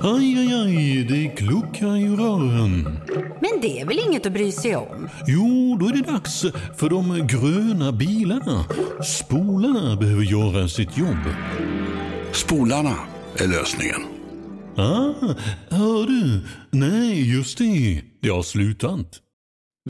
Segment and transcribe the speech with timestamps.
[0.00, 2.82] Aj, aj, aj, det kluckar i rören.
[3.40, 5.08] Men det är väl inget att bry sig om?
[5.26, 6.42] Jo, då är det dags
[6.76, 8.64] för de gröna bilarna.
[9.04, 11.24] Spolarna behöver göra sitt jobb.
[12.32, 12.94] Spolarna
[13.36, 14.00] är lösningen.
[14.76, 15.34] Ah,
[15.68, 16.40] hör du?
[16.70, 18.02] Nej, just det.
[18.20, 19.20] Det har slutat.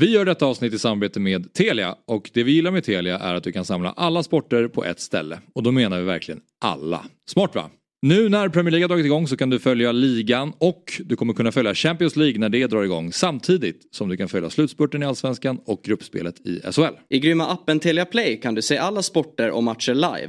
[0.00, 3.34] Vi gör detta avsnitt i samarbete med Telia och det vi gillar med Telia är
[3.34, 5.38] att du kan samla alla sporter på ett ställe.
[5.54, 7.04] Och då menar vi verkligen alla.
[7.30, 7.70] Smart va?
[8.06, 11.34] Nu när Premier League har dragit igång så kan du följa ligan och du kommer
[11.34, 15.06] kunna följa Champions League när det drar igång samtidigt som du kan följa slutspurten i
[15.06, 16.94] Allsvenskan och gruppspelet i SHL.
[17.08, 20.28] I grymma appen Telia Play kan du se alla sporter och matcher live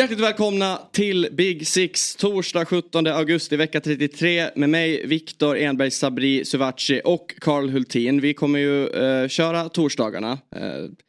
[0.00, 6.44] Hjärtligt välkomna till Big Six torsdag 17 augusti vecka 33 med mig Viktor Enberg Sabri
[6.44, 8.20] Suvaci och Karl Hultin.
[8.20, 10.32] Vi kommer ju eh, köra torsdagarna.
[10.56, 10.62] Eh,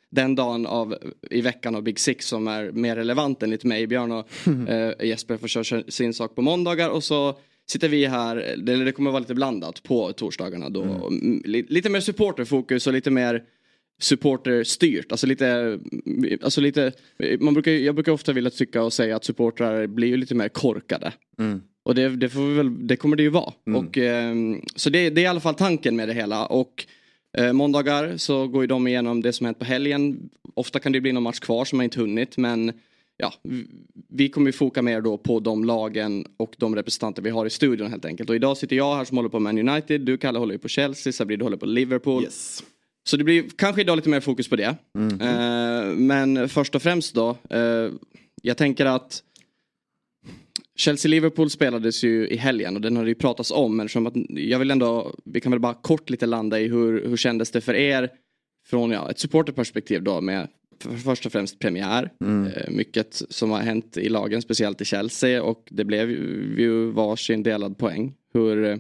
[0.10, 0.96] den dagen av,
[1.30, 3.88] i veckan av Big Six som är mer relevant enligt mig.
[3.88, 4.28] Björn och
[4.70, 7.38] eh, Jesper får köra sin sak på måndagar och så
[7.70, 10.84] sitter vi här, eller det kommer vara lite blandat på torsdagarna då.
[10.84, 13.44] Mm, li- Lite mer supporterfokus och lite mer
[14.04, 15.12] supporterstyrt.
[15.12, 15.80] Alltså lite,
[16.42, 16.92] alltså lite,
[17.40, 20.50] man brukar, jag brukar ofta vilja tycka och säga att supportrar blir ju lite mer
[20.50, 21.14] korkade.
[21.84, 23.54] Och det, det, får vi väl, det kommer det ju vara.
[23.78, 26.46] Och, ehm, så det, det är i alla fall tanken med det hela.
[26.46, 26.86] Och
[27.38, 30.30] eh, måndagar så går ju de igenom det som hänt på helgen.
[30.54, 32.72] Ofta kan det bli någon match kvar som man inte hunnit men
[33.18, 33.34] ja,
[34.10, 37.50] vi kommer ju foka mer då på de lagen och de representanter vi har i
[37.50, 38.30] studion helt enkelt.
[38.30, 40.68] Och idag sitter jag här som håller på Man United, du Kalle håller ju på
[40.68, 42.24] Chelsea, Sabri du håller på Liverpool.
[43.04, 44.76] Så det blir kanske idag lite mer fokus på det.
[45.22, 47.38] Eh, men först och främst då.
[47.50, 47.92] Eh,
[48.42, 49.24] jag tänker att
[50.76, 53.78] Chelsea-Liverpool spelades ju i helgen och den har det ju pratats om.
[53.78, 57.06] Men som att, jag vill ändå, vi kan väl bara kort lite landa i hur,
[57.08, 58.10] hur kändes det för er
[58.68, 60.48] från ja, ett supporterperspektiv då med
[60.82, 62.10] för, först och främst premiär.
[62.56, 67.44] Eh, mycket som har hänt i lagen, speciellt i Chelsea och det blev ju, varsin
[67.44, 68.14] delad poäng.
[68.34, 68.80] Hur,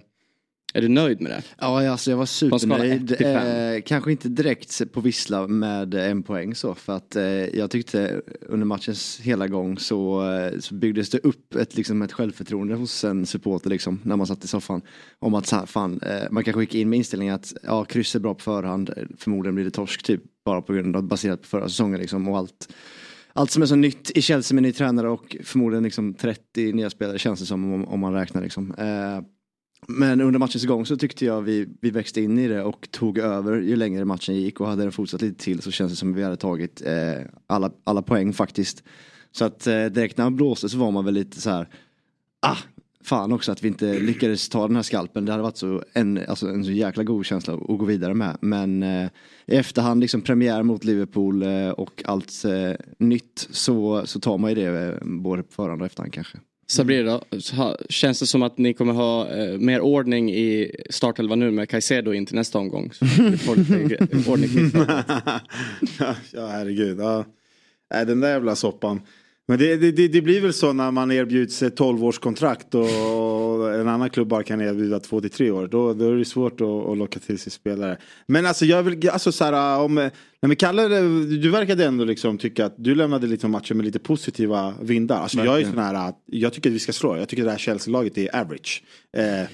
[0.73, 1.43] är du nöjd med det?
[1.57, 3.21] Ja, alltså jag var supernöjd.
[3.21, 6.75] Eh, kanske inte direkt på vissla med en poäng så.
[6.75, 11.55] För att eh, jag tyckte under matchens hela gång så, eh, så byggdes det upp
[11.55, 14.81] ett, liksom, ett självförtroende hos en supporter liksom, när man satt i soffan.
[15.19, 18.33] Om att fan, eh, man kanske gick in med inställningen att ja, kryss är bra
[18.33, 18.93] på förhand.
[19.17, 20.21] Förmodligen blir det torsk typ.
[20.45, 22.27] Bara på grund av baserat på förra säsongen liksom.
[22.27, 22.73] Och allt,
[23.33, 26.89] allt som är så nytt i Chelsea med ny tränare och förmodligen liksom 30 nya
[26.89, 28.73] spelare känns det som om, om man räknar liksom.
[28.77, 29.21] Eh,
[29.87, 33.17] men under matchens gång så tyckte jag vi, vi växte in i det och tog
[33.17, 36.11] över ju längre matchen gick och hade den fortsatt lite till så känns det som
[36.11, 38.83] att vi hade tagit eh, alla, alla poäng faktiskt.
[39.31, 41.67] Så att eh, direkt när han blåste så var man väl lite så här,
[42.41, 42.57] ah,
[43.03, 45.25] fan också att vi inte lyckades ta den här skalpen.
[45.25, 48.37] Det hade varit så en, alltså en så jäkla god känsla att gå vidare med.
[48.41, 49.09] Men eh,
[49.45, 54.49] i efterhand, liksom premiär mot Liverpool eh, och allt eh, nytt så, så tar man
[54.49, 56.37] ju det eh, både på förhand och efterhand kanske.
[56.71, 57.21] Sabrina,
[57.53, 61.69] ha- känns det som att ni kommer ha eh, mer ordning i startelvan nu med
[61.69, 62.91] Caicedo in till nästa omgång?
[62.93, 63.05] Så
[63.37, 64.49] får lite ordning
[66.31, 66.99] ja herregud.
[66.99, 67.25] Ja.
[67.93, 69.01] Nej, den där jävla soppan.
[69.47, 74.09] Men det, det, det, blir väl så när man erbjuds ett 12-årskontrakt och en annan
[74.09, 75.68] klubb bara kan erbjuda 2-3 år.
[75.68, 77.97] Då, då är det svårt att, att locka till sig spelare.
[78.28, 80.09] Men alltså jag vill, alltså så här, om,
[80.41, 83.99] vi kallar det, du verkade ändå liksom tycka att du lämnade liksom matchen med lite
[83.99, 85.22] positiva vindar.
[85.22, 87.17] Alltså jag är sån här, att jag tycker att vi ska slå.
[87.17, 88.84] Jag tycker att det här Chelsea-laget är average.
[89.17, 89.49] Eh,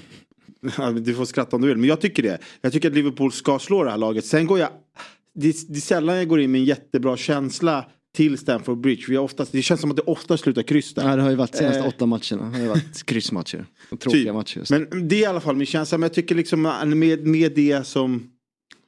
[1.01, 2.37] Du får skratta om du vill, men jag tycker det.
[2.61, 4.25] Jag tycker att Liverpool ska slå det här laget.
[4.25, 4.69] Sen går jag...
[5.33, 7.85] Det, det är sällan jag går in med en jättebra känsla
[8.17, 9.03] till Stamford Bridge.
[9.07, 11.09] Vi har oftast, det känns som att det ofta slutar kryss där.
[11.09, 11.87] Ja, det har ju varit senaste Eh.
[11.87, 12.49] åtta matcherna.
[12.49, 13.65] Det har varit kryssmatcher.
[13.89, 14.33] Tråkiga Typ.
[14.33, 14.57] matcher.
[14.57, 14.71] just.
[14.71, 15.97] Men det är i alla fall min känsla.
[15.97, 18.29] Men jag tycker liksom med, med det som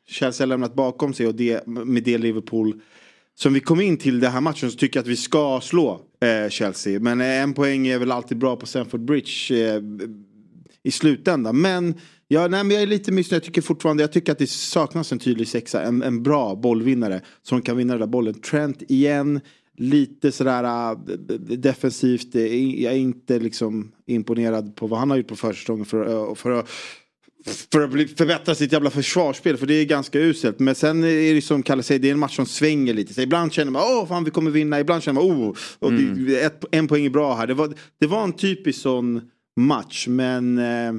[0.07, 2.81] Chelsea har lämnat bakom sig och det, med det Liverpool
[3.35, 6.01] som vi kom in till den här matchen så tycker jag att vi ska slå
[6.21, 6.99] eh, Chelsea.
[6.99, 9.81] Men eh, en poäng är väl alltid bra på Stamford Bridge eh,
[10.83, 11.61] i slutändan.
[11.61, 11.93] Men
[12.31, 13.37] Ja, nej, men jag är lite missnöjd.
[13.37, 15.81] Jag tycker fortfarande jag tycker att det saknas en tydlig sexa.
[15.81, 18.33] En, en bra bollvinnare som kan vinna den där bollen.
[18.33, 19.39] Trent igen.
[19.77, 20.97] Lite sådär äh,
[21.39, 22.35] defensivt.
[22.35, 26.51] Jag är inte liksom imponerad på vad han har gjort på försäsongen för, äh, för
[26.51, 26.69] att
[27.71, 30.59] för att bli, förbättra sitt jävla försvarsspel för det är ganska uselt.
[30.59, 33.13] Men sen är det som Kalle säger, det är en match som svänger lite.
[33.13, 36.39] Så ibland känner man åh fan vi kommer vinna, ibland känner man oh, och det,
[36.39, 37.47] ett, en poäng är bra här.
[37.47, 39.21] Det var, det var en typisk sån
[39.57, 40.93] match men eh,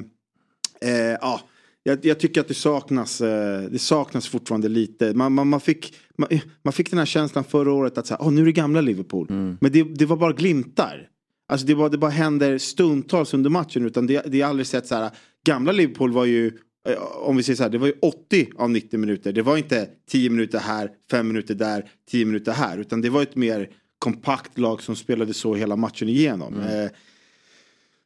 [0.85, 1.41] eh, ja,
[1.83, 5.13] jag, jag tycker att det saknas, eh, det saknas fortfarande lite.
[5.13, 6.29] Man, man, man, fick, man,
[6.63, 8.81] man fick den här känslan förra året att så här, åh, nu är det gamla
[8.81, 9.27] Liverpool.
[9.61, 11.07] Men det, det var bara glimtar.
[11.47, 13.85] Alltså det, var, det bara händer stundtals under matchen.
[13.85, 15.11] Utan det, det är aldrig sett så här.
[15.45, 16.47] Gamla Liverpool var ju,
[16.89, 19.33] eh, om vi säger så här, det var ju 80 av 90 minuter.
[19.33, 22.77] Det var inte 10 minuter här, 5 minuter där, 10 minuter här.
[22.77, 23.69] Utan det var ett mer
[23.99, 26.59] kompakt lag som spelade så hela matchen igenom.
[26.59, 26.89] Eh,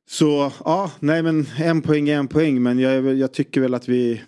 [0.09, 2.63] så ja, nej men en poäng är en poäng.
[2.63, 4.21] Men jag, jag tycker väl att vi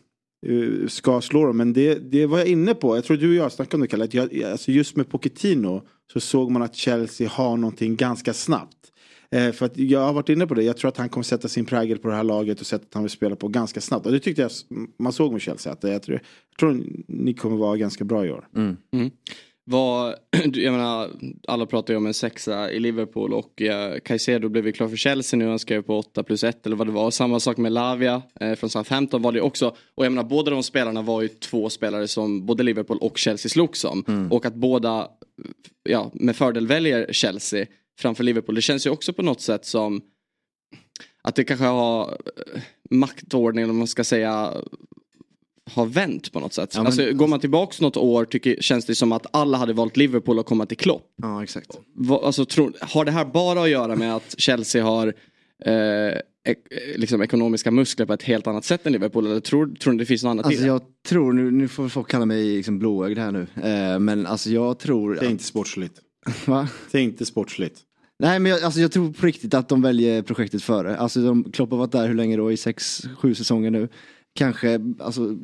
[0.47, 1.57] eh, ska slå dem.
[1.57, 2.97] Men det, det var jag inne på.
[2.97, 4.03] Jag tror du och jag snackade om det Kalle.
[4.03, 5.81] Att jag, alltså just med Pochettino
[6.13, 8.77] så såg man att Chelsea har någonting ganska snabbt.
[9.31, 10.63] Eh, för att jag har varit inne på det.
[10.63, 13.03] Jag tror att han kommer sätta sin prägel på det här laget och sättet han
[13.03, 14.06] vill spela på ganska snabbt.
[14.06, 14.51] Och det tyckte jag
[15.00, 15.74] man såg med Chelsea.
[15.74, 16.19] Att jag, tror,
[16.50, 18.47] jag tror ni kommer vara ganska bra i år.
[19.69, 20.16] Vad,
[20.54, 21.10] jag menar,
[21.48, 24.96] alla pratar ju om en sexa i Liverpool och eh, Caicedo blev ju klar för
[24.96, 25.48] Chelsea nu.
[25.48, 27.12] Han skrev på 8 plus 1 eller vad det var.
[27.12, 29.75] Samma sak med Lavia eh, från Southampton var det också.
[29.96, 33.50] Och jag menar båda de spelarna var ju två spelare som både Liverpool och Chelsea
[33.50, 34.30] slogs om.
[34.31, 35.08] Och att båda
[35.90, 37.66] ja, med fördel väljer Chelsea
[38.00, 38.56] framför Liverpool.
[38.56, 40.02] Det känns ju också på något sätt som
[41.22, 44.54] att det kanske har eh, maktordningen, om man ska säga,
[45.74, 46.72] har vänt på något sätt.
[46.74, 49.74] Ja, men- alltså, går man tillbaks något år tycker, känns det som att alla hade
[49.74, 51.04] valt Liverpool att komma till Klopp.
[51.22, 51.80] Ja, exakt.
[51.96, 55.08] Va, alltså, tror, har det här bara att göra med att Chelsea har
[55.66, 55.74] eh,
[56.52, 56.58] ek,
[56.96, 59.25] liksom ekonomiska muskler på ett helt annat sätt än Liverpool?
[59.25, 60.68] Eller tror, tror ni det finns något annat i Alltså det?
[60.68, 63.48] jag tror, nu, nu får folk kalla mig liksom blåögd här nu.
[63.63, 65.16] Eh, men alltså jag tror...
[65.16, 65.94] Det är inte sportsligt.
[66.46, 66.68] Va?
[66.92, 67.80] Det är inte sportsligt.
[68.20, 70.98] Nej men jag, alltså jag tror på riktigt att de väljer projektet före.
[70.98, 72.52] Alltså de, Klopp har varit där hur länge då?
[72.52, 73.88] I sex, sju säsonger nu.
[74.38, 75.38] Kanske, alltså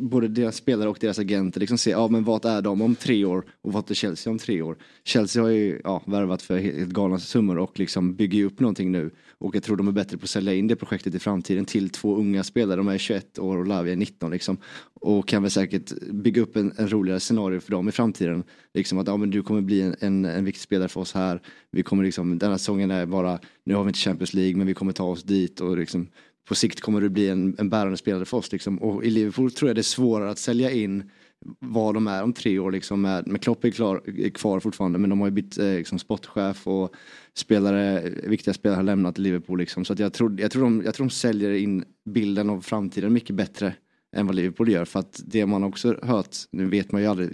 [0.00, 3.24] både deras spelare och deras agenter liksom se, ja men vad är de om tre
[3.24, 4.76] år och vad är Chelsea om tre år?
[5.04, 8.92] Chelsea har ju ja, värvat för helt galna summor och liksom bygger ju upp någonting
[8.92, 9.10] nu.
[9.38, 11.90] Och jag tror de är bättre på att sälja in det projektet i framtiden till
[11.90, 12.76] två unga spelare.
[12.76, 14.56] De är 21 år och Lavia är 19 liksom.
[14.94, 18.44] Och kan väl säkert bygga upp en, en roligare scenario för dem i framtiden.
[18.74, 21.42] Liksom att ja, men du kommer bli en, en, en viktig spelare för oss här.
[21.70, 24.74] Vi kommer liksom, denna säsongen är bara, nu har vi inte Champions League men vi
[24.74, 26.08] kommer ta oss dit och liksom
[26.50, 28.52] på sikt kommer du bli en, en bärande spelare för oss.
[28.52, 28.78] Liksom.
[28.78, 31.10] Och i Liverpool tror jag det är svårare att sälja in
[31.58, 32.70] vad de är om tre år.
[32.70, 35.74] Liksom, med, med Klopp är, klar, är kvar fortfarande men de har ju bytt eh,
[35.74, 36.94] liksom, sportchef och
[37.34, 39.58] spelare, viktiga spelare har lämnat Liverpool.
[39.58, 39.84] Liksom.
[39.84, 43.12] Så att jag, tror, jag, tror de, jag tror de säljer in bilden av framtiden
[43.12, 43.74] mycket bättre
[44.16, 44.84] än vad Liverpool gör.
[44.84, 47.30] För att det man också hört, nu vet man ju aldrig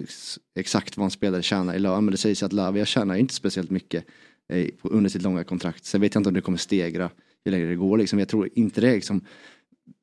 [0.58, 3.70] exakt vad en spelare tjänar i lön men det sägs att Lavia tjänar inte speciellt
[3.70, 4.04] mycket
[4.52, 5.84] eh, under sitt långa kontrakt.
[5.84, 7.10] Sen vet jag inte om det kommer stegra
[7.46, 7.98] ju längre det går.
[7.98, 8.18] Liksom.
[8.18, 9.24] Jag tror inte det är liksom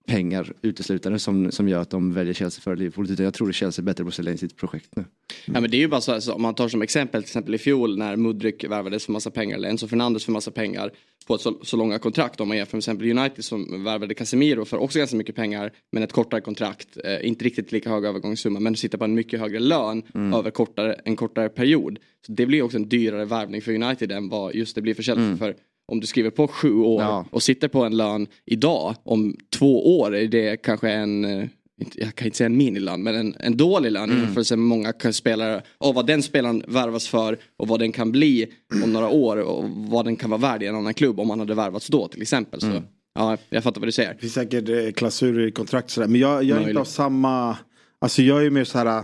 [0.07, 3.11] pengar uteslutande som, som gör att de väljer Chelsea före Liverpool.
[3.11, 5.05] Utan jag tror att Chelsea är bättre på att sälja in sitt projekt nu.
[5.45, 7.27] Ja, men det är ju bara så, här, så om man tar som exempel till
[7.27, 10.91] exempel i fjol när Mudryk värvades för massa pengar eller Enzo Fernandes för massa pengar
[11.27, 12.41] på ett så, så långa kontrakt.
[12.41, 16.03] Om man jämför med exempel United som värvade Casemiro för också ganska mycket pengar men
[16.03, 16.97] ett kortare kontrakt.
[17.03, 20.03] Eh, inte riktigt lika hög övergångssumma men sitter på en mycket högre lön
[20.33, 21.99] över kortare, en kortare period.
[22.25, 25.03] Så det blir också en dyrare värvning för United än vad just det blir för
[25.03, 25.37] Chelsea.
[25.37, 25.55] För
[25.93, 27.25] om du skriver på sju år Ja.
[27.31, 31.47] och sitter på en lön idag om två år är det kanske en eh,
[31.95, 34.93] jag kan inte säga en minilön, men en, en dålig lön i jämförelse med många
[35.11, 35.61] spelare.
[35.77, 38.47] Och vad den spelaren värvas för och vad den kan bli
[38.83, 41.39] om några år och vad den kan vara värd i en annan klubb om man
[41.39, 42.61] hade värvats då till exempel.
[42.61, 42.81] Så,
[43.15, 44.13] ja, jag fattar vad du säger.
[44.13, 46.07] Det finns säkert eh, klausuler i kontrakt sådär.
[46.07, 47.57] Men jag, jag är inte av samma...
[47.99, 49.03] Alltså jag är mer så här.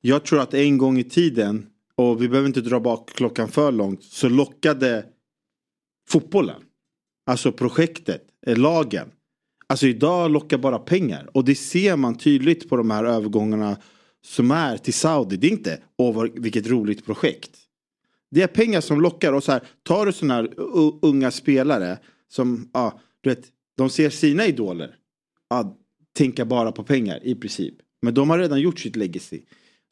[0.00, 1.66] Jag tror att en gång i tiden,
[1.96, 5.04] och vi behöver inte dra bak klockan för långt, så lockade
[6.08, 6.62] fotbollen.
[7.26, 9.08] Alltså projektet, eh, lagen.
[9.66, 11.30] Alltså idag lockar bara pengar.
[11.34, 13.76] Och det ser man tydligt på de här övergångarna
[14.24, 15.36] som är till Saudi.
[15.36, 17.50] Det är inte, åh vilket roligt projekt.
[18.30, 19.32] Det är pengar som lockar.
[19.32, 20.50] Och så här, tar du sådana här
[21.02, 21.98] unga spelare
[22.28, 23.44] som, ja, du vet,
[23.76, 24.94] de ser sina idoler.
[25.50, 25.76] Ja,
[26.16, 27.74] tänka bara på pengar i princip.
[28.02, 29.40] Men de har redan gjort sitt legacy.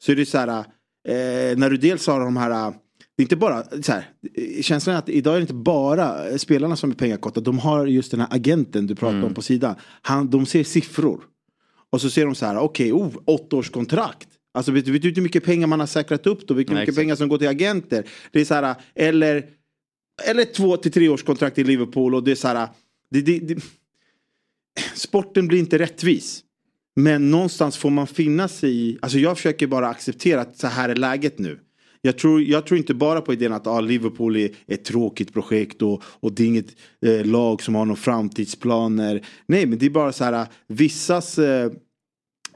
[0.03, 0.59] Så är det så här,
[1.07, 2.73] eh, när du dels har de här,
[3.17, 4.09] det är inte bara, så här,
[4.61, 7.41] känslan är att idag är det inte bara spelarna som är pengakotta.
[7.41, 9.75] De har just den här agenten du pratar om på sidan.
[10.01, 11.23] Han, de ser siffror.
[11.89, 14.27] Och så ser de så här, okej, oh, åttaårskontrakt.
[14.53, 16.53] Alltså vet vet du hur mycket pengar man har säkrat upp då?
[16.53, 16.97] Vilka mycket exakt.
[16.97, 18.03] pengar som går till agenter?
[18.31, 19.45] Det är så här, eller,
[20.23, 22.67] eller två till tre års kontrakt i Liverpool och det är så här,
[23.11, 23.63] det, det, det,
[24.95, 26.43] sporten blir inte rättvis.
[26.95, 30.89] Men någonstans får man finna sig i, alltså jag försöker bara acceptera att så här
[30.89, 31.59] är läget nu.
[32.01, 35.81] Jag tror, jag tror inte bara på idén att ah, Liverpool är ett tråkigt projekt
[35.81, 36.75] och, och det är inget
[37.05, 39.25] eh, lag som har några framtidsplaner.
[39.45, 41.71] Nej men det är bara så här vissas, eh,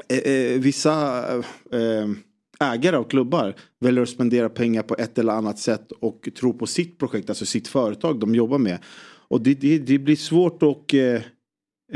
[0.10, 1.28] eh, eh vissa
[1.72, 2.10] eh,
[2.62, 6.68] ägare av klubbar väljer att spendera pengar på ett eller annat sätt och tro på
[6.68, 8.78] sitt projekt, alltså sitt företag de jobbar med.
[9.28, 11.02] Och det, det, det blir svårt att eh,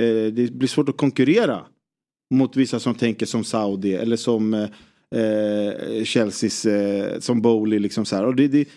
[0.06, 1.66] eh, det blir svårt att konkurrera
[2.34, 4.68] mot vissa som tänker som Saudi eller som eh,
[5.16, 8.26] eh, Chelseas, eh, som Bowley liksom så här.
[8.26, 8.68] Och det, det,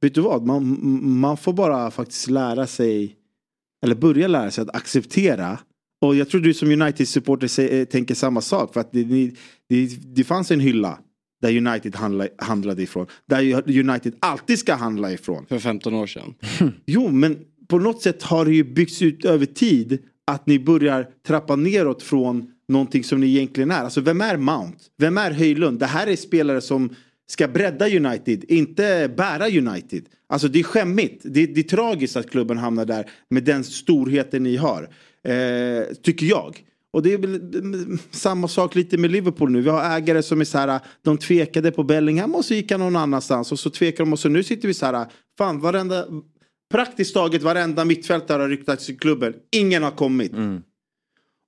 [0.00, 0.78] vet du vad, man,
[1.20, 3.16] man får bara faktiskt lära sig,
[3.82, 5.58] eller börja lära sig att acceptera
[6.00, 8.72] och jag tror du som United-supporter eh, tänker samma sak.
[8.72, 9.32] För att det,
[9.68, 10.98] det, det fanns en hylla
[11.42, 13.06] där United handla, handlade ifrån.
[13.26, 15.46] Där United alltid ska handla ifrån.
[15.46, 16.34] För 15 år sedan.
[16.86, 21.08] Jo, men på något sätt har det ju byggts ut över tid att ni börjar
[21.26, 23.84] trappa neråt från någonting som ni egentligen är.
[23.84, 24.78] Alltså vem är Mount?
[24.98, 25.78] Vem är Höjlund?
[25.78, 26.94] Det här är spelare som
[27.30, 30.04] ska bredda United, inte bära United.
[30.28, 31.20] Alltså det är skämmigt.
[31.24, 34.82] Det, det är tragiskt att klubben hamnar där med den storheten ni har.
[35.24, 36.64] Eh, tycker jag.
[36.92, 39.60] Och det är väl mm, samma sak lite med Liverpool nu.
[39.60, 42.80] Vi har ägare som är så här, de tvekade på Bellingham och så gick han
[42.80, 43.52] någon annanstans.
[43.52, 45.06] Och så tvekar de och så nu sitter vi så här,
[45.38, 46.06] fan varenda,
[46.70, 49.34] praktiskt taget varenda mittfältare har ryktats i klubben.
[49.52, 50.32] Ingen har kommit.
[50.32, 50.62] Mm.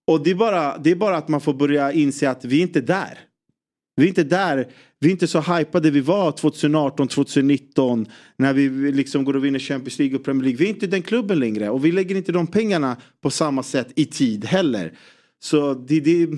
[0.07, 2.63] Och det är, bara, det är bara att man får börja inse att vi är
[2.63, 3.19] inte där.
[3.97, 4.69] Vi är inte där.
[5.01, 8.07] Vi är inte så hypade vi var 2018, 2019.
[8.37, 10.59] När vi liksom går och vinner Champions League och Premier League.
[10.59, 11.71] Vi är inte den klubben längre.
[11.71, 14.93] Och vi lägger inte de pengarna på samma sätt i tid heller.
[15.43, 16.29] Så det, det,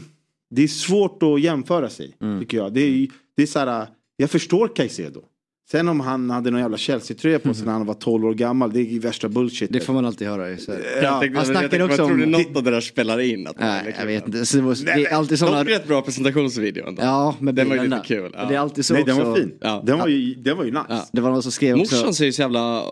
[0.51, 2.17] det är svårt att jämföra sig.
[2.21, 2.41] Mm.
[2.41, 2.75] Tycker jag.
[2.75, 5.23] Det är, det är så här, jag förstår Caicedo.
[5.71, 7.67] Sen om han hade någon jävla Chelsea-tröja på sig mm.
[7.67, 9.73] när han var 12 år gammal, det är värsta bullshit.
[9.73, 10.51] Det får man alltid höra.
[10.51, 10.59] I
[11.03, 12.09] ja, han snackar också om...
[12.09, 13.47] Tror du något av det där spelar in?
[13.47, 14.47] Att nej, liksom, jag vet inte.
[14.47, 15.65] Så det, var, det är alltid sådana...
[15.65, 17.03] rätt bra presentationsvideo ändå.
[17.03, 18.31] Ja, men den var ju lite kul.
[18.35, 18.45] Ja.
[18.45, 19.15] Det är alltid så Nej, också.
[19.15, 19.55] den var fin.
[19.61, 19.83] Ja.
[19.87, 20.85] Den, var ju, den var ju nice.
[20.89, 21.07] Ja.
[21.13, 21.97] Det var någon som skrev också...
[21.97, 22.85] Morsan ser ju så jävla...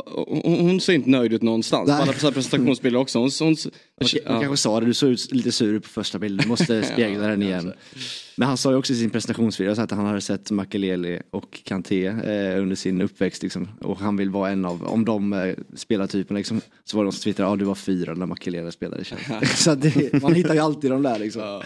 [0.44, 1.88] Hon, ser inte nöjd ut någonstans.
[1.88, 1.96] Nej.
[1.96, 3.18] På alla presentationsbilder också.
[3.18, 3.56] Hon, hon,
[3.98, 6.42] hon, hon kanske sa det, du såg ut lite sur på första bilden.
[6.42, 7.72] Du måste spegla den igen.
[8.36, 12.06] Men han sa ju också i sin presentationsvideo att han hade sett Makelele och Kanté
[12.06, 13.42] eh, under sin uppväxt.
[13.42, 13.68] Liksom.
[13.80, 17.12] Och han vill vara en av, om de eh, spelartyperna liksom, så var det någon
[17.12, 19.04] som twittrade, ja ah, du var fyra när Makelele spelade.
[19.56, 21.62] så det, man hittar ju alltid de där liksom.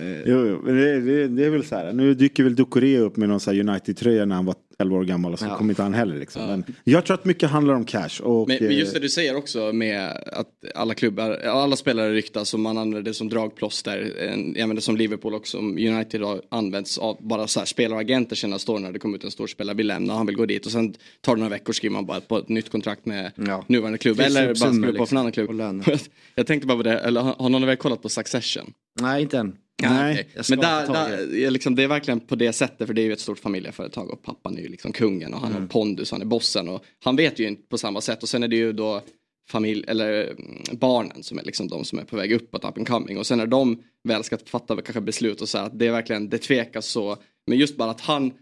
[0.00, 0.20] Eh.
[0.26, 1.92] Jo, jo, men det, det, det, är väl så här.
[1.92, 5.38] Nu dyker väl Ducoré upp med någon United-tröja när han var 11 år gammal och
[5.38, 5.56] så ja.
[5.56, 6.16] kom inte han heller.
[6.16, 6.42] Liksom.
[6.42, 6.48] Ja.
[6.48, 8.22] Men jag tror att mycket handlar om cash.
[8.22, 12.54] Och, men, men, just det du säger också med att alla klubbar, alla spelare ryktas
[12.54, 14.12] och man använder det som dragplåster.
[14.56, 18.72] Jag menar som Liverpool och som United har använts av bara så här spelaragenter senaste
[18.72, 20.66] år när det kom ut en stor spelare vill lämna och han vill gå dit
[20.66, 23.64] och sen tar det några veckor skriver man bara på ett nytt kontrakt med ja.
[23.66, 24.20] nuvarande klubb.
[24.20, 25.84] Eller bara skriver på liksom, för en annan klubb.
[26.34, 28.72] jag tänkte bara på det, eller har någon av er kollat på Succession?
[29.00, 29.56] Nej inte än.
[29.82, 33.12] Nej, men där, där, liksom, det är verkligen på det sättet för det är ju
[33.12, 35.62] ett stort familjeföretag och pappan är ju liksom kungen och han mm.
[35.62, 38.22] har pondus, han är bossen och han vet ju inte på samma sätt.
[38.22, 39.02] Och sen är det ju då
[39.50, 42.88] familj, eller mm, barnen som är liksom de som är på väg uppåt, up and
[42.88, 43.18] coming.
[43.18, 46.28] Och sen när de väl ska fatta kanske beslut och säga att det är verkligen,
[46.28, 47.16] det tvekas så,
[47.46, 48.32] men just bara att han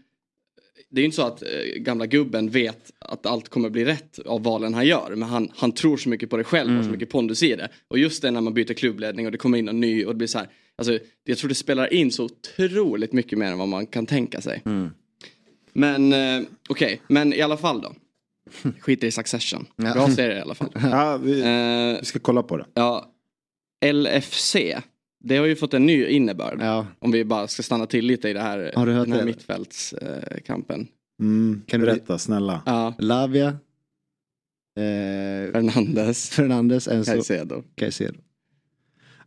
[0.89, 4.19] det är ju inte så att eh, gamla gubben vet att allt kommer bli rätt
[4.19, 5.15] av valen han gör.
[5.15, 6.85] Men han, han tror så mycket på det själv och mm.
[6.85, 7.69] så mycket pondus i det.
[7.87, 10.17] Och just det när man byter klubbledning och det kommer in en ny och det
[10.17, 10.49] blir så här.
[10.75, 14.41] Alltså, jag tror det spelar in så otroligt mycket mer än vad man kan tänka
[14.41, 14.61] sig.
[14.65, 14.89] Mm.
[15.73, 16.97] Men eh, okej, okay.
[17.07, 17.95] men i alla fall då.
[18.79, 19.65] Skiter i Succession.
[19.75, 19.93] Ja.
[19.93, 20.69] Bra serie i alla fall.
[20.81, 22.65] Ja, vi, eh, vi, ska kolla på det.
[22.73, 23.11] Ja,
[23.85, 24.55] LFC.
[25.27, 26.57] Det har ju fått en ny innebörd.
[26.61, 26.85] Ja.
[26.99, 29.25] Om vi bara ska stanna till lite i det här, har du hört den här
[29.25, 30.87] mittfältskampen.
[31.21, 32.61] Mm, kan du berätta snälla?
[32.65, 32.93] Ja.
[32.99, 33.47] Lavia.
[33.47, 33.53] Eh,
[35.51, 36.29] Fernandes.
[36.29, 37.11] Fernandes, Enzo.
[37.11, 37.63] Caicedo.
[37.75, 38.19] Caicedo.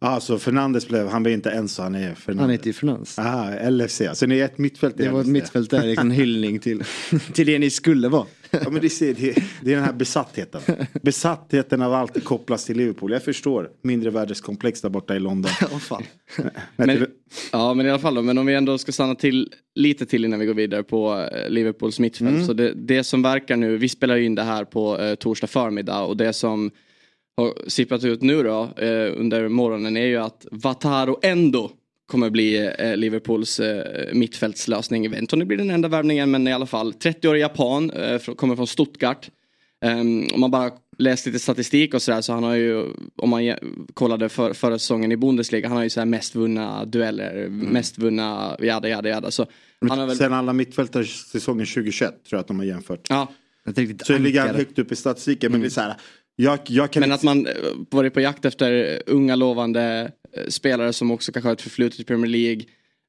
[0.03, 2.41] Alltså Fernandes blev, han blev inte ens han är Fernandes.
[2.41, 3.19] Han heter ju Fernandes.
[3.19, 6.83] Aha, LFC, alltså ni är ett mittfält Det var ett mittfält där, en hyllning till,
[7.33, 8.27] till det ni skulle vara.
[8.51, 10.61] Ja men det, ser, det, det är den här besattheten.
[11.03, 13.13] Besattheten av allt kopplas till Liverpool.
[13.13, 15.51] Jag förstår mindre värdeskomplex där borta i London.
[15.73, 16.03] oh, fan.
[16.77, 17.07] Men,
[17.53, 20.25] ja men i alla fall då, men om vi ändå ska stanna till lite till
[20.25, 22.31] innan vi går vidare på eh, Liverpools mittfält.
[22.31, 22.47] Mm.
[22.47, 25.47] Så det, det som verkar nu, vi spelar ju in det här på eh, torsdag
[25.47, 26.71] förmiddag och det som
[27.37, 31.71] har sipprat ut nu då eh, under morgonen är ju att Vataro Endo
[32.11, 35.05] kommer bli eh, Liverpools eh, mittfältslösning.
[35.05, 37.91] Jag vet inte om det blir den enda värvningen men i alla fall 30-årig japan,
[37.91, 39.31] eh, kommer från Stuttgart.
[39.85, 42.85] Um, om man bara läst lite statistik och sådär så han har ju,
[43.17, 43.55] om man
[43.95, 47.59] kollade för, förra säsongen i Bundesliga, han har ju så mest vunna dueller, mm.
[47.59, 49.31] mest vunna jada jada jada.
[49.31, 49.47] Så
[49.89, 50.17] han har väl...
[50.17, 53.07] Sen alla mittfältare säsongen 2021 tror jag att de har jämfört.
[53.09, 53.29] Ja.
[54.05, 55.53] Så ligger han högt upp i statistiken mm.
[55.53, 55.97] men det är så här,
[56.43, 57.53] Jag, jag kan Men inte- att man eh,
[57.91, 62.05] varit på jakt efter unga lovande eh, spelare som också kanske har ett förflutet i
[62.05, 62.63] Premier League.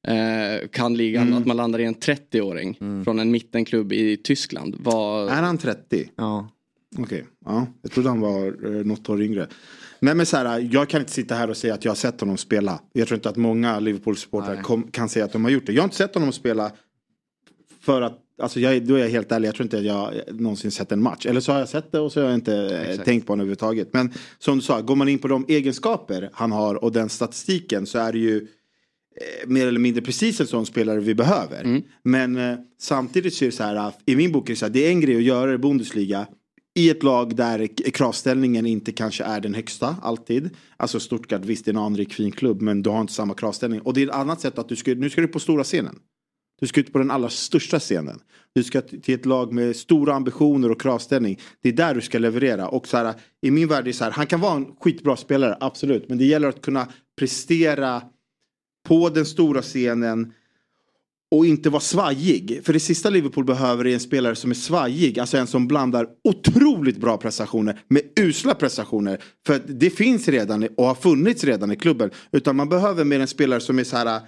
[0.07, 1.37] Eh, kan ligan, Mm.
[1.37, 4.75] att man landar i en 30-åring från en mittenklubb i Tyskland.
[4.79, 5.29] Vad...
[5.29, 6.09] Är han 30?
[6.15, 6.49] Ja.
[6.97, 7.67] Okej, ja.
[7.81, 8.45] Jag trodde han var
[8.75, 9.47] eh, något år yngre.
[9.99, 12.19] Nej men så här, jag kan inte sitta här och säga att jag har sett
[12.21, 12.79] honom spela.
[12.93, 15.73] Jag tror inte att många Liverpool-supportrar kan säga att de har gjort det.
[15.73, 16.71] Jag har inte sett honom spela
[17.81, 20.13] för att, alltså jag, är- då är jag helt ärlig, jag tror inte att jag
[20.39, 21.25] någonsin sett en match.
[21.25, 23.41] Eller så har jag sett det och så har jag inte eh, tänkt på honom
[23.41, 23.93] överhuvudtaget.
[23.93, 27.85] Men som du sa, går man in på de egenskaper han har och den statistiken
[27.85, 31.81] så är det ju eh, mer eller mindre precis en sån spelare vi behöver.
[32.03, 34.65] Men eh, samtidigt så är det så här, att i min bok är det så
[34.65, 36.27] här, det är en grej att göra det i Bundesliga
[36.75, 40.49] i ett lag där kravställningen inte kanske är den högsta alltid.
[40.77, 43.81] Alltså Stuttgart, visst det är en anrik fin klubb men du har inte samma kravställning.
[43.81, 45.95] Och det är ett annat sätt att du ska, nu ska du på stora scenen.
[46.61, 48.19] Du ska ut på den allra största scenen.
[48.53, 51.39] Du ska till ett lag med stora ambitioner och kravställning.
[51.61, 52.67] Det är där du ska leverera.
[52.67, 55.17] Och så här, i min värld är det så här, han kan vara en skitbra
[55.17, 56.09] spelare, absolut.
[56.09, 56.87] Men det gäller att kunna
[57.19, 58.01] prestera
[58.87, 60.33] på den stora scenen
[61.31, 62.61] och inte vara svajig.
[62.63, 65.19] För det sista Liverpool behöver är en spelare som är svajig.
[65.19, 69.21] Alltså en som blandar otroligt bra prestationer med usla prestationer.
[69.47, 72.09] För det finns redan och har funnits redan i klubben.
[72.31, 74.21] Utan man behöver mer en spelare som är så här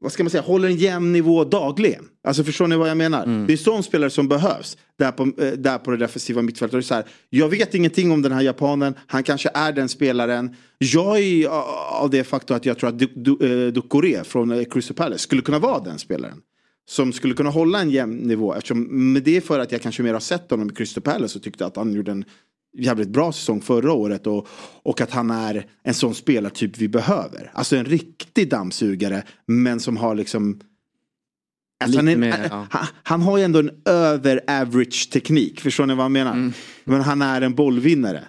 [0.00, 2.04] vad ska man säga, håller en jämn nivå dagligen.
[2.24, 3.26] Alltså förstår ni vad jag menar?
[3.46, 6.86] Det är sån spelare som behövs där på, eh, där på det defensiva mittfältet.
[6.86, 10.56] Så här, jag vet ingenting om den här japanen, han kanske är den spelaren.
[10.78, 11.48] Jag är
[12.02, 15.42] av det faktum att jag tror att Du- Du- eh, från eh, Crystal Palace skulle
[15.42, 16.38] kunna vara den spelaren.
[16.88, 18.54] Som skulle kunna hålla en jämn nivå.
[18.54, 21.38] Eftersom, men det är för att jag kanske mer har sett honom i Crystal Palace
[21.38, 22.24] och tyckte att han gjorde en
[22.78, 24.48] jävligt bra säsong förra året och,
[24.82, 27.50] och att han är en sån spelartyp vi behöver.
[27.54, 30.60] Alltså en riktig dammsugare men som har liksom
[31.84, 32.66] Alltså han, är, mer, ja.
[32.70, 36.32] han, han har ju ändå en över average teknik, förstår ni vad jag menar?
[36.32, 36.52] Mm.
[36.84, 38.24] Men han är en bollvinnare.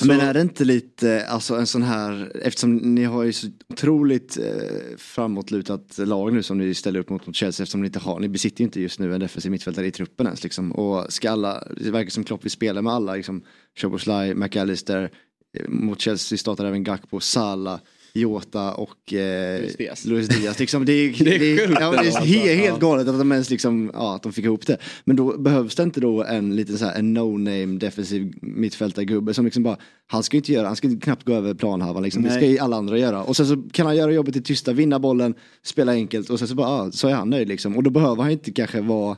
[0.00, 3.46] Så- Men är det inte lite, alltså en sån här, eftersom ni har ju så
[3.68, 7.98] otroligt eh, framåtlutat lag nu som ni ställer upp mot, mot Chelsea eftersom ni inte
[7.98, 10.72] har, ni besitter ju inte just nu en defensiv mittfältare i truppen ens liksom.
[10.72, 13.42] Och ska alla, det verkar som Klopp vill spela med alla liksom,
[13.80, 15.10] Choboslaj, McAllister,
[15.58, 17.80] eh, mot Chelsea startar även Gakpo, Salah,
[18.18, 20.04] Jota och eh, Luis Diaz.
[20.04, 20.58] Luis Diaz.
[20.58, 23.50] Liksom, det är, Det är sjukt ja, det är helt, helt galet att de ens
[23.50, 24.76] liksom, ja, att de fick ihop det.
[25.04, 29.44] Men då behövs det inte då en liten så här, en no-name defensiv mittfältargubbe som
[29.44, 29.76] liksom bara,
[30.06, 32.22] han ska ju inte göra, han ska knappt gå över planhalvan liksom.
[32.22, 33.22] Det ska ju alla andra göra.
[33.22, 36.48] Och sen så kan han göra jobbet i tysta, vinna bollen, spela enkelt och sen
[36.48, 37.76] så bara, ja, så är han nöjd liksom.
[37.76, 39.16] Och då behöver han inte kanske vara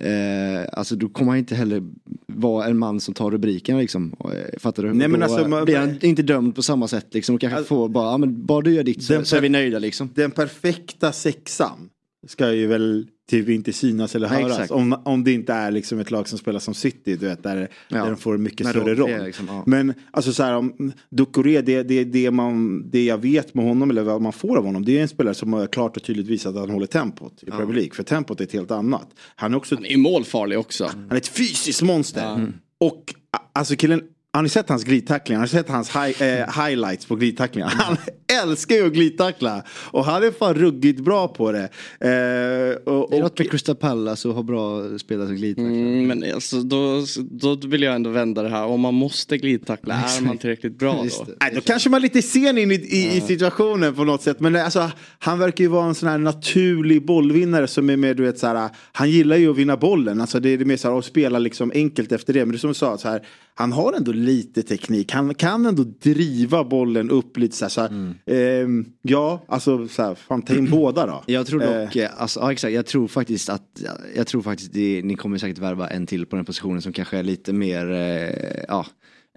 [0.00, 1.82] Eh, alltså då kommer han inte heller
[2.26, 4.14] vara en man som tar rubrikerna liksom.
[4.24, 4.94] Eh, Fattar du?
[4.94, 7.34] Nej, men då alltså, man- blir han inte dömd på samma sätt liksom.
[7.34, 9.48] Och kanske Alltså- får bara, ja men bara du gör ditt så, så är vi
[9.48, 10.10] nöjda liksom.
[10.14, 11.88] Den perfekta sexan
[12.28, 14.50] ska ju väl typ inte synas eller Ja, höras.
[14.52, 14.70] exakt.
[14.70, 17.68] Om, om det inte är liksom ett lag som spelar som City, du vet, där,
[17.88, 17.96] Ja.
[18.02, 19.62] där de får mycket Med större roll, liksom, ja.
[19.66, 23.90] Men alltså så här, om Doucouré, det, det, det, man, det jag vet med honom
[23.90, 26.26] eller vad man får av honom, det är en spelare som har klart och tydligt
[26.26, 27.94] visat att han håller tempot i Premier League.
[27.94, 29.08] För tempot är ett helt annat.
[29.36, 30.84] Han är också Han är ju målfarlig också.
[30.86, 32.52] han är ett fysiskt monster.
[32.80, 35.40] Och a- alltså killen, har ni sett hans glidtacklingar?
[35.40, 37.68] Har ni sett hans hi- eh, highlights på glidtacklingar?
[37.74, 37.96] Han
[38.42, 39.62] älskar ju att glidtackla.
[39.90, 41.68] Och han är fan ruggigt bra på det.
[42.00, 45.70] Eh, och, Det är något med Crystal Palace och ha bra spelare som glidtacklar.
[45.70, 48.64] Mm, men alltså, då, då vill jag ändå vända det här.
[48.66, 51.24] Om man måste glidtackla, är man tillräckligt bra Just då?
[51.24, 51.36] det.
[51.40, 54.40] nej, då kanske man är lite sen in i, i, i situationen på något sätt.
[54.40, 58.22] Men alltså, han verkar ju vara en sån här naturlig bollvinnare som är med, du
[58.22, 60.20] vet så här, han gillar ju att vinna bollen.
[60.20, 62.40] Alltså det är det mer så här att spela liksom enkelt efter det.
[62.40, 65.12] Men det är som du sa, så här, han har ändå lite teknik.
[65.12, 67.70] Han kan ändå driva bollen upp lite så här.
[67.70, 71.22] Så här ehm, ja, alltså så här, fan ta in båda då.
[71.26, 73.82] Jag tror Eh, dock, eh, alltså, ja, exakt, jag tror faktiskt att,
[74.16, 77.18] jag tror faktiskt det, ni kommer säkert värva en till på den positionen som kanske
[77.18, 78.86] är lite mer, eh, ja,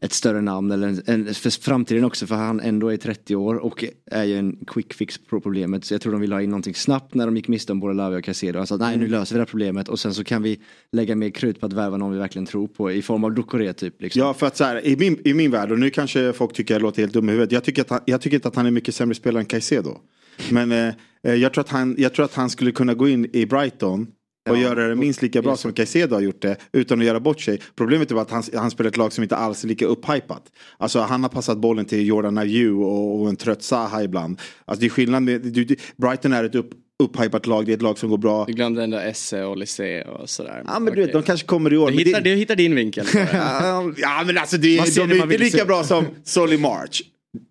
[0.03, 3.55] ett större namn eller en, en, för framtiden också för han ändå är 30 år
[3.55, 5.85] och är ju en quick fix på problemet.
[5.85, 7.93] Så jag tror de vill ha in någonting snabbt när de gick miste om både
[7.93, 8.59] Lavia och Casero.
[8.59, 10.59] Alltså att nej nu löser vi det här problemet och sen så kan vi
[10.91, 13.73] lägga mer krut på att värva någon vi verkligen tror på i form av Doucouré
[13.73, 14.01] typ.
[14.01, 14.19] Liksom.
[14.19, 16.73] Ja, för att så här, i min, i min värld, och nu kanske folk tycker
[16.73, 17.51] jag låter helt dum i huvudet.
[17.51, 19.97] Jag tycker, att han, jag tycker inte att han är mycket sämre spelare än Caicedo.
[20.51, 23.29] Men eh, eh, jag, tror att han, jag tror att han skulle kunna gå in
[23.33, 24.07] i Brighton
[24.49, 27.41] och göra det minst lika bra som Caicedo har gjort det utan att göra bort
[27.41, 27.61] sig.
[27.75, 30.43] Problemet är bara att han, han spelar ett lag som inte alls är lika upphypat.
[30.77, 34.39] Alltså han har passat bollen till Jordan Ayew och, och en trött Zaha ibland.
[34.65, 36.69] Alltså det är skillnad med, du, Brighton är ett upp,
[37.03, 38.45] upphypat lag, det är ett lag som går bra.
[38.45, 40.63] Du glömde ändå Esse och Lissé och sådär.
[40.67, 41.21] Ja men du vet, Okej.
[41.21, 41.91] de kanske kommer i år.
[41.91, 43.05] du, hittar, det- du hittar din vinkel.
[43.97, 47.01] Ja, men alltså det, de är inte lika bra som Solly March.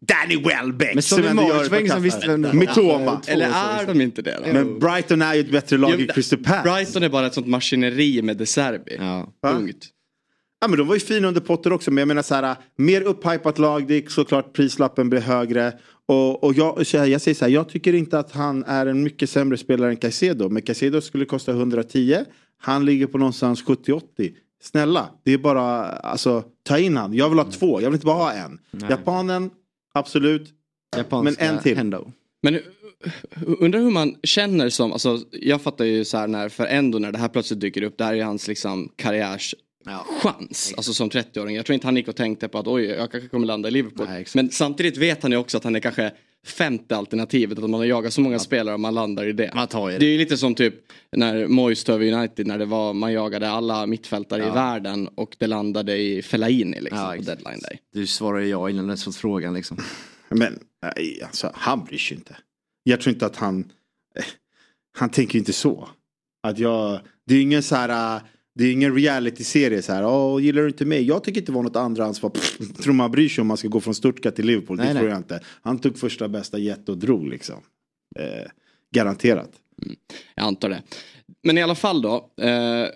[0.01, 0.95] Danny Welbeck.
[0.95, 2.55] Men Solly som March var ingen visste vem det var.
[2.55, 3.21] Mitoma.
[3.27, 4.53] Eller är de inte det då?
[4.53, 6.62] Men Brighton är ju ett bättre lag Jo, i Crystal Palace.
[6.62, 8.97] Brighton är bara ett sånt maskineri med De Serbi.
[8.99, 9.33] Ja.
[9.42, 9.88] Punkt.
[10.61, 13.03] Ja men de var ju fina under Potter också men jag menar så här mer
[13.03, 15.73] upphypat lag, det är såklart prislappen blir högre.
[16.07, 18.87] Och, och jag, så här, jag säger så här, jag tycker inte att han är
[18.87, 20.49] en mycket sämre spelare än Caicedo.
[20.49, 22.18] Men Caicedo skulle kosta 110,
[22.61, 24.01] han ligger på någonstans 70-80.
[24.62, 27.14] Snälla, det är bara, alltså ta in han.
[27.14, 28.59] Jag vill ha två, jag vill inte bara ha en.
[28.90, 29.51] Japanen,
[29.92, 30.50] absolut.
[30.96, 31.76] Japanska Men en till.
[31.76, 32.12] Hendo.
[32.42, 32.61] Men uh,
[33.59, 37.12] undrar hur man känner som, alltså jag fattar ju så här när för Endo när
[37.12, 39.55] det här plötsligt dyker upp, det här är hans liksom karriärs
[40.23, 41.57] chans, alltså som 30-åring.
[41.57, 43.73] Jag tror inte han gick och tänkte på att oj, jag kanske kommer landa i
[43.73, 44.07] Liverpool.
[44.09, 44.35] Nej, exakt.
[44.35, 46.12] Men samtidigt vet han ju också att han är kanske
[46.47, 49.53] femte alternativet, att man har jagat så många spelare och man landar i det.
[49.55, 49.99] Man tar ju det.
[49.99, 50.75] det är ju lite som typ
[51.16, 55.37] när Moyes tog över United när det var, man jagade alla mittfältare i världen och
[55.38, 57.27] det landade i Fellaini liksom Ja, på exakt.
[57.27, 57.79] deadline day.
[57.92, 59.77] Du svarar ju ja innan du ens fått frågan liksom.
[60.29, 60.59] Men
[60.97, 62.37] nej, alltså, han bryr sig inte.
[62.83, 63.61] Jag tror inte att han...
[64.16, 64.25] eh,
[64.99, 65.88] Han tänker ju inte så.
[66.42, 67.01] Att jag...
[67.27, 68.21] Det är ingen så här...
[68.55, 70.07] Det är ingen reality-serie så här.
[70.07, 71.03] Åh, gillar du inte mig?
[71.03, 72.31] Jag tycker inte det var något andra ansvar.
[72.31, 74.77] Pff, tror man bryr sig om man ska gå från Stuttgart till Liverpool?
[74.77, 75.41] Nej, det tror jag inte.
[75.62, 77.57] Han tog första bästa jet och drog liksom.
[78.19, 78.51] Eh,
[78.95, 79.51] garanterat.
[80.35, 80.83] Jag antar det.
[81.43, 82.31] Men i alla fall då.
[82.41, 82.87] Eh,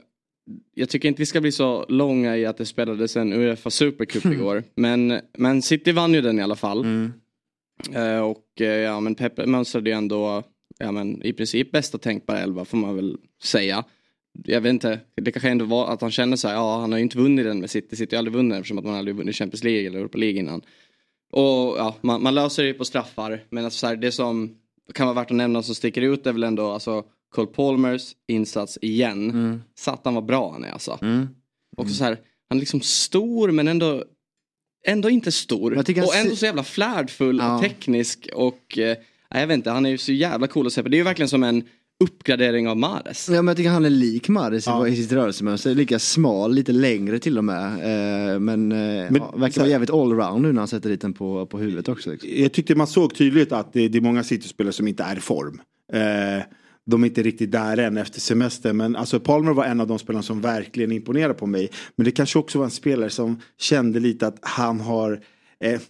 [0.74, 4.26] jag tycker inte vi ska bli så långa i att det spelades en Uefa Supercup
[4.26, 4.64] igår.
[4.74, 6.84] Men, men City vann ju den i alla fall.
[6.84, 7.12] Mm.
[7.92, 10.42] Eh, och eh, ja men Pep mönstrade ju ändå
[10.78, 13.84] ja, men, i princip bästa tänkbara elva får man väl säga.
[14.44, 16.98] Jag vet inte, det kanske ändå var att han känner så här, ja han har
[16.98, 19.16] ju inte vunnit den med City, City har aldrig vunnit den eftersom att man aldrig
[19.16, 20.62] vunnit Champions League eller Europa League innan.
[21.32, 23.44] Och ja, man, man löser det ju på straffar.
[23.50, 24.56] Men alltså, så här, det som
[24.94, 28.78] kan vara värt att nämna som sticker ut är väl ändå alltså Cole Palmers insats
[28.82, 29.30] igen.
[29.30, 29.62] Mm.
[29.74, 30.98] Satan vad bra han är alltså.
[31.02, 31.28] Mm.
[31.76, 32.18] Också så här,
[32.48, 34.04] han är liksom stor men ändå
[34.88, 35.72] Ändå inte stor.
[35.72, 37.54] Och ändå så jävla flärdfull Ja.
[37.54, 38.96] och teknisk och eh,
[39.30, 40.88] jag vet inte, han är ju så jävla cool att se på.
[40.88, 41.64] Det är ju verkligen som en
[42.04, 43.28] uppgradering av Mares.
[43.28, 44.88] Ja, men jag tycker han är lik Maris Ja.
[44.88, 45.74] i sitt rörelsemönster.
[45.74, 47.66] Lika smal, lite längre till och med.
[48.34, 51.12] Eh, men eh, ja, så verkar vara jävligt allround nu när han sätter dit den
[51.12, 52.10] på, på huvudet också.
[52.10, 52.30] Liksom.
[52.32, 55.20] Jag tyckte man såg tydligt att det, det är många City-spelare som inte är i
[55.20, 55.60] form.
[55.92, 56.44] Eh,
[56.86, 58.76] de är inte riktigt där än efter semestern.
[58.76, 61.70] Men alltså Palmer var en av de spelarna som verkligen imponerade på mig.
[61.96, 65.20] Men det kanske också var en spelare som kände lite att han har
[65.64, 65.80] eh,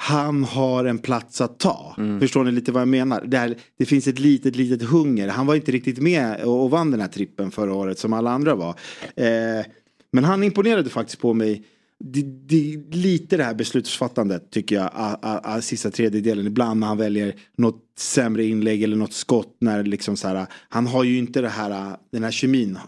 [0.00, 1.94] han har en plats att ta.
[2.20, 3.24] Förstår ni lite vad jag menar?
[3.26, 5.28] Det, här, det finns ett litet, litet hunger.
[5.28, 8.30] Han var inte riktigt med och, och vann den här trippen förra året som alla
[8.30, 8.74] andra var.
[9.16, 9.66] Eh,
[10.12, 11.64] men han imponerade faktiskt på mig.
[12.04, 16.46] Det, det, lite det här beslutsfattandet tycker jag, a, a, a, sista tredjedelen.
[16.46, 19.56] Ibland när han väljer något sämre inlägg eller något skott.
[19.60, 22.78] När liksom så här, han har ju inte det här, den här kemin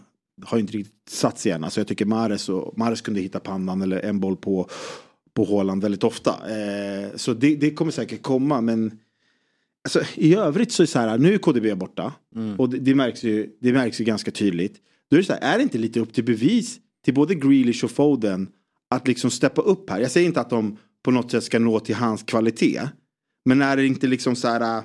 [0.45, 1.63] har ju inte riktigt satt sig än.
[1.63, 4.69] Alltså jag tycker Mares, och, Mares kunde hitta pannan eller en boll på,
[5.33, 6.31] på Haaland väldigt ofta.
[6.31, 8.99] Eh, så det, det kommer säkert komma men
[9.83, 12.13] Alltså, I övrigt så är det så här, nu är KDB borta.
[12.57, 14.77] Och det, det, märks ju, det märks ju ganska tydligt.
[15.09, 17.83] Då är det så här, är det inte lite upp till bevis till både Grealish
[17.83, 18.49] och Foden
[18.89, 19.99] att liksom steppa upp här?
[19.99, 22.81] Jag säger inte att de på något sätt ska nå till hans kvalitet.
[23.45, 24.83] Men är det inte liksom så här,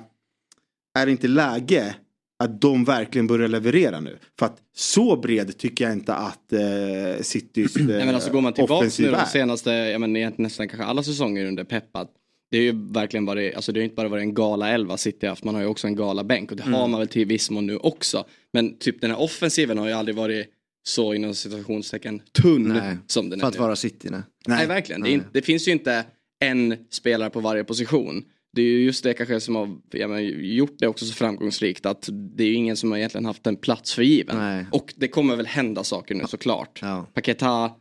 [0.99, 1.95] är det inte läge
[2.43, 4.17] att de verkligen börjar leverera nu?
[4.39, 8.41] För att så bred tycker jag inte att eh, Citys eh, Nej, men alltså går
[8.41, 12.11] man tillbaka nu de senaste, jag men nästan kanske alla säsonger under Peppat.
[12.51, 15.27] Det är ju verkligen varit, alltså det har inte bara varit en gala 11 City
[15.27, 16.73] haft, man har ju också en gala bänk och det Mm.
[16.73, 18.25] har man väl till viss mån nu också.
[18.53, 20.47] Men typ den här offensiven har ju aldrig varit
[20.87, 23.59] så inom situationstecken tunn Nej, som den För är att nu.
[23.61, 24.07] vara City.
[24.11, 24.21] Nej.
[24.47, 25.01] Nej, verkligen.
[25.01, 26.03] Det, är det finns ju inte
[26.39, 28.23] en spelare på varje position.
[28.55, 30.23] Det är ju just det kanske som har ja, men,
[30.55, 33.55] gjort det också så framgångsrikt att det är ju ingen som har egentligen haft en
[33.55, 34.37] plats för given.
[34.37, 34.65] Nej.
[34.71, 36.79] Och det kommer väl hända saker nu såklart.
[36.81, 37.05] Ja.
[37.13, 37.71] Paketa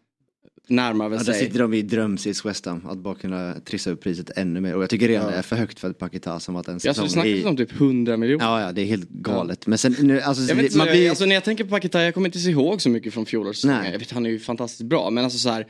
[0.69, 1.47] närmar väl Ja, där sig.
[1.47, 4.77] sitter de i drömsits West Ham, att bara kunna trissa upp priset ännu mer.
[4.77, 6.89] Och jag tycker redan det är för högt för Paketa som att en Ja, så
[6.89, 7.45] det säsong snackas i...
[7.45, 8.45] om typ 100 miljoner.
[8.45, 9.67] Ja, ja, det är helt galet.
[9.67, 11.09] Men sen nu, alltså, man blir...
[11.09, 13.61] alltså när jag tänker på Paketa, jag kommer inte se ihåg så mycket från fjolårets
[13.61, 13.77] säsong.
[13.77, 13.93] Nej.
[13.93, 15.11] Jag vet, han är ju fantastiskt bra.
[15.11, 15.67] Men alltså så här,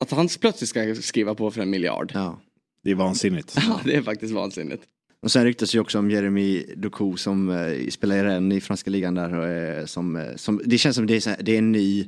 [0.00, 2.12] att han plötsligt ska skriva på för en miljard.
[2.14, 2.40] Ja.
[2.84, 3.54] Det är vansinnigt.
[3.56, 4.82] Ja, det är faktiskt vansinnigt.
[5.22, 8.90] Och sen ryktas ju också om Jeremy Doku som eh, spelar i Rennes i franska
[8.90, 9.78] ligan där.
[9.78, 12.00] Eh, som, eh, som, det känns som det är, så här, det är en ny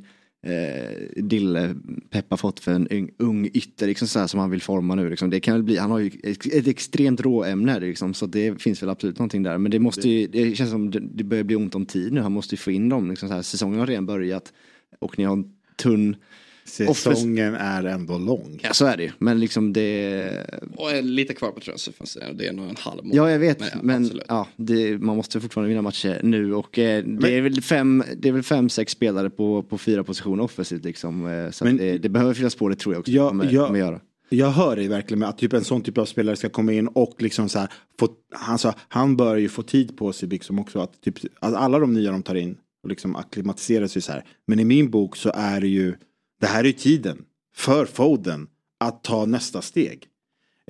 [0.47, 1.75] eh, dille
[2.11, 4.95] Pep har fått för en ung, ung ytter liksom, så här, som han vill forma
[4.95, 5.11] nu.
[5.11, 5.31] Liksom.
[5.31, 8.83] Det kan väl bli, han har ju ett, ett extremt råämne liksom, så det finns
[8.83, 9.59] väl absolut någonting där.
[9.59, 12.21] Men det måste ju, det känns som det, det börjar bli ont om tid nu.
[12.21, 13.11] Han måste ju få in dem.
[13.11, 13.43] Liksom, så här.
[13.43, 14.53] Säsongen har redan börjat
[14.99, 15.45] och ni har en
[15.77, 16.17] tunn
[16.65, 18.61] Säsongen är ändå lång.
[18.63, 19.11] Ja så är det ju.
[19.19, 20.47] Men liksom det...
[20.77, 22.39] Och är lite kvar på transferfönstret.
[22.39, 23.17] Det är nog en halv månad.
[23.17, 23.61] Ja jag vet.
[23.61, 26.55] Men ja, Men, ja, det, man måste fortfarande vinna matcher nu.
[26.55, 30.05] Och eh, det, är väl fem, det är väl fem, sex spelare på, på fyra
[30.05, 31.27] positioner offensivt liksom.
[31.27, 33.13] Eh, så Men- att det, det behöver finnas på det tror jag också.
[33.13, 33.67] Ja, kommer, ja.
[33.67, 34.01] kommer göra.
[34.29, 36.89] Jag hör dig verkligen med att typ en sån typ av spelare ska komma in
[36.89, 37.69] och liksom så här,
[38.01, 41.55] få, han, sa, han bör ju få tid på sig liksom också att, typ, att
[41.55, 44.25] alla de nya de tar in och liksom acklimatiserar sig så här.
[44.47, 45.95] Men i min bok så är det ju
[46.43, 47.25] det här är tiden
[47.57, 48.47] för Foden
[48.81, 50.07] att ta nästa steg.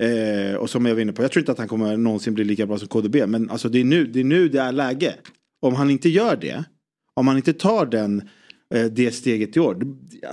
[0.01, 2.43] Eh, och som jag var inne på, jag tror inte att han kommer någonsin bli
[2.43, 3.15] lika bra som KDB.
[3.27, 5.15] Men alltså det är nu det är, nu det är läge.
[5.61, 6.63] Om han inte gör det,
[7.13, 8.29] om han inte tar den,
[8.73, 9.75] eh, det steget i år.
[9.75, 10.27] Det,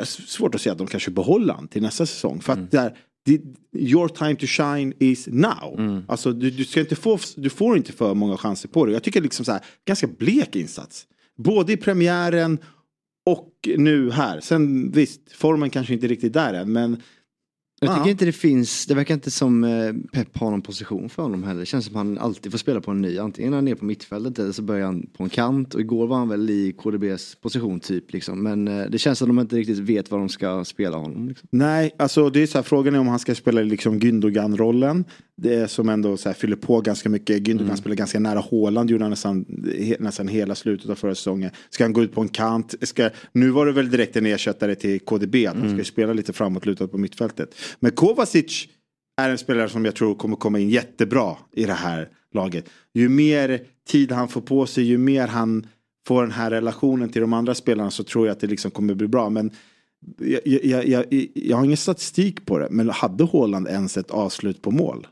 [0.00, 2.40] är svårt att säga att de kanske behåller han till nästa säsong.
[2.40, 3.40] För att där, det,
[3.72, 6.02] your time to shine is now.
[6.08, 8.92] Alltså du, du, ska inte få, du får inte för många chanser på det.
[8.92, 11.06] Jag tycker liksom så här, ganska blek insats.
[11.36, 12.58] Både i premiären
[13.32, 14.40] och nu här.
[14.40, 16.72] Sen visst, formen kanske inte riktigt där än.
[16.72, 16.96] Men
[17.82, 18.10] Jag tycker Ja.
[18.10, 21.60] inte det finns, det verkar inte som eh, Pep har någon position för honom heller.
[21.60, 23.18] Det känns som han alltid får spela på en ny.
[23.18, 25.74] Antingen är han ner på mittfältet eller så börjar han på en kant.
[25.74, 28.42] Och igår var han väl i KDBs position typ liksom.
[28.42, 31.28] Men eh, det känns som att de inte riktigt vet vad de ska spela honom.
[31.28, 31.48] Liksom.
[31.52, 35.04] Nej, alltså det är så här, frågan är om han ska spela liksom Gündogan-rollen.
[35.42, 37.42] Det som ändå så här, fyller på ganska mycket.
[37.42, 39.44] Gündogan spelar ganska nära Haaland, gjorde han nästan,
[39.98, 41.50] nästan hela slutet av förra säsongen.
[41.70, 42.74] Ska han gå ut på en kant?
[42.82, 46.32] Ska, nu var det väl direkt en ersättare till KDB, att han ska spela lite
[46.32, 47.54] framåtlutat på mittfältet.
[47.80, 48.68] Men Kovacic
[49.20, 52.70] är en spelare som jag tror kommer komma in jättebra i det här laget.
[52.94, 55.66] Ju mer tid han får på sig, ju mer han
[56.06, 58.94] får den här relationen till de andra spelarna så tror jag att det liksom kommer
[58.94, 59.30] bli bra.
[59.30, 59.50] Men
[60.18, 64.62] jag, jag, jag, jag har ingen statistik på det, men hade Haaland ens ett avslut
[64.62, 65.06] på mål?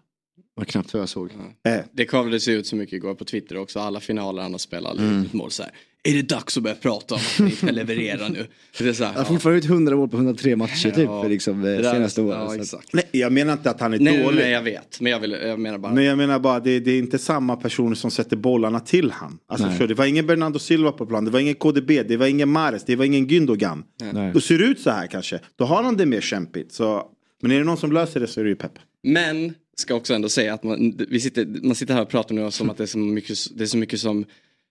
[0.58, 1.30] Det var knappt vad jag såg.
[1.66, 3.78] Eh, Det kavlades ut så mycket igår på Twitter också.
[3.80, 5.28] Alla finaler han har spelat, mm.
[5.32, 5.72] mål så här.
[6.02, 8.46] Är det dags att börja prata om att ni ska leverera nu?
[8.78, 11.28] Det är så här, Han har fortfarande ut 100 mål på 103 matcher typ Ja.
[11.28, 12.68] liksom, Det eh, där- senaste året.
[12.72, 14.38] Ja, nej, jag menar inte att han är Nej, dålig.
[14.38, 15.00] nej, jag vet.
[15.00, 15.94] Men jag, vill, jag menar bara.
[15.94, 19.38] Men jag menar bara, det, det är inte samma personer som sätter bollarna till han.
[19.48, 19.86] Alltså, du?
[19.86, 22.84] det var ingen Bernardo Silva på plan, det var ingen KDB, det var ingen Mares,
[22.84, 23.82] det var ingen Gündogan.
[24.12, 24.32] Nej.
[24.34, 26.72] Och ser det ut så här kanske, då har han det mer kämpigt.
[26.72, 27.02] Så,
[27.42, 28.72] men är det någon som löser det så är det ju Pep.
[29.02, 32.50] Men ska också ändå säga att man, vi sitter, man sitter här och pratar nu
[32.50, 34.24] som att det är så mycket, det är så mycket som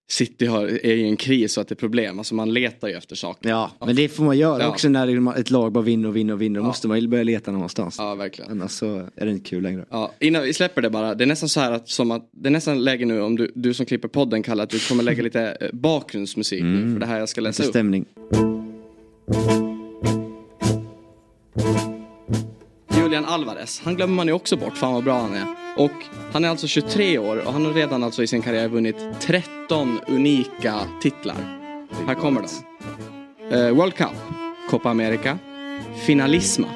[0.10, 2.18] City har, är i en kris och att det är problem.
[2.20, 3.50] Alltså man letar ju efter saker.
[3.50, 4.70] Ja, men det får man göra Ja.
[4.70, 6.60] också när ett lag bara vinner och vinner och vinner.
[6.60, 7.96] Då måste man ju börja leta någonstans.
[8.00, 8.52] Ja, verkligen.
[8.52, 9.86] Annars så är det inte kul längre.
[9.90, 11.16] Ja, innan vi släpper det bara.
[11.16, 13.52] Det är nästan så här att, som att det är nästan läge nu om du,
[13.56, 17.06] du som klipper podden kallar att du kommer lägga lite eh, bakgrundsmusik nu för det
[17.06, 17.74] här jag ska läsa Lite upp.
[17.74, 18.06] stämning.
[23.18, 25.46] Julian Alvarez, han glömmer man ju också bort, fan vad bra han är.
[25.78, 25.92] Och
[26.34, 30.00] han är alltså 23 år och han har redan alltså i sin karriär vunnit 13
[30.08, 31.36] unika titlar.
[32.08, 33.56] Här kommer de.
[33.56, 34.14] Uh, World Cup,
[34.70, 35.38] Copa America,
[36.06, 36.68] Finalisma,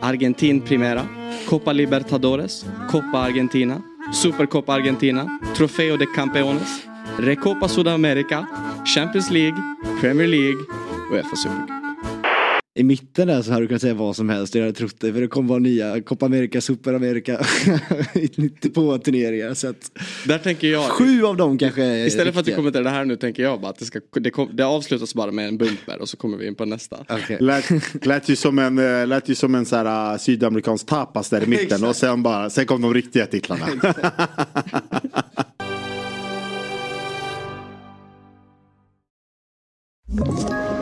[0.00, 1.06] Argentin Primera,
[1.48, 3.82] Copa Libertadores, Copa Argentina,
[4.14, 6.82] Supercopa Argentina, Trofeo de Campeones,
[7.18, 8.46] Recopa Sudamerica,
[8.94, 9.62] Champions League,
[10.00, 10.60] Premier League
[11.08, 11.81] och Uefa Supercup.
[12.74, 14.54] I mitten där så hade du kunnat säga vad som helst.
[14.54, 15.12] Jag hade trott det.
[15.12, 17.40] För det kommer vara nya Copa America, Super America.
[18.36, 19.54] 92 turneringar.
[19.54, 19.90] Så att
[20.26, 20.82] Där tänker jag...
[20.82, 22.56] sju av dem kanske är Istället för att riktiga.
[22.56, 25.32] kommenterar det här nu tänker jag bara att det, ska, det, kom, det avslutas bara
[25.32, 26.96] med en bumper och så kommer vi in på nästa.
[27.08, 27.36] Okej.
[27.40, 31.30] Lät, lät ju som en, eh, lät ju som en så här, uh, sydamerikansk tapas
[31.30, 33.66] där i mitten och sen, bara, sen kom de riktiga titlarna.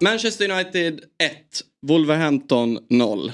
[0.00, 3.32] Manchester United 1, Wolverhampton 0.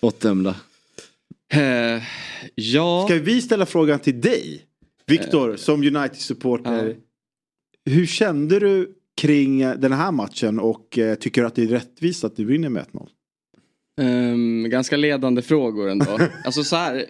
[0.00, 0.56] Bortdömda.
[1.52, 2.02] Eh,
[2.54, 4.62] ja, Ska vi ställa frågan till dig?
[5.06, 6.96] Viktor, som United-supporter.
[7.84, 11.66] Hur kände du kring eh, den här matchen och eh, tycker du att det är
[11.66, 13.08] rättvist att du vinner med 1-0?
[14.00, 16.18] ehm, ganska ledande frågor ändå.
[16.44, 17.02] alltså så här, eh,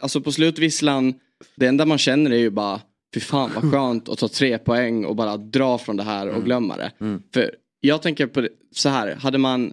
[0.00, 1.14] alltså på slutvisslan,
[1.56, 2.80] det enda man känner är ju bara
[3.14, 6.44] Fy fan vad skönt att ta tre poäng och bara dra från det här och
[6.44, 6.92] glömma det.
[7.34, 9.72] För jag tänker på det, så här, hade man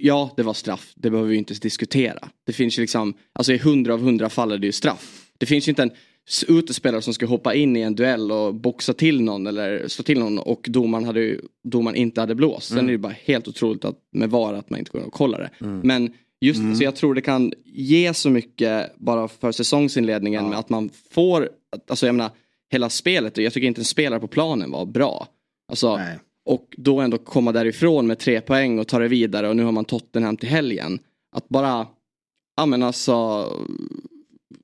[0.00, 0.92] Ja, det var straff.
[0.96, 2.28] Det behöver vi inte diskutera.
[2.46, 5.26] Det finns ju liksom, alltså i hundra av hundra fall är det ju straff.
[5.38, 5.90] Det finns ju inte en
[6.48, 10.18] utespelare som ska hoppa in i en duell och boxa till någon eller slå till
[10.18, 12.68] någon och domaren, hade domaren inte hade blåst.
[12.68, 15.12] Sen är det ju bara helt otroligt att, med VAR att man inte går och
[15.12, 15.66] kollar det.
[15.66, 20.68] Men just så jag tror det kan ge så mycket bara för säsongsinledningen med att
[20.68, 21.48] man får,
[21.88, 22.30] alltså jag menar
[22.72, 25.28] hela spelet, och jag tycker inte en spelare på planen var bra.
[25.68, 26.18] Alltså, Nej.
[26.44, 29.72] och då ändå komma därifrån med tre poäng och ta det vidare och nu har
[29.72, 30.98] man Tottenham till helgen.
[31.36, 31.86] Att bara,
[32.56, 33.46] ja men alltså,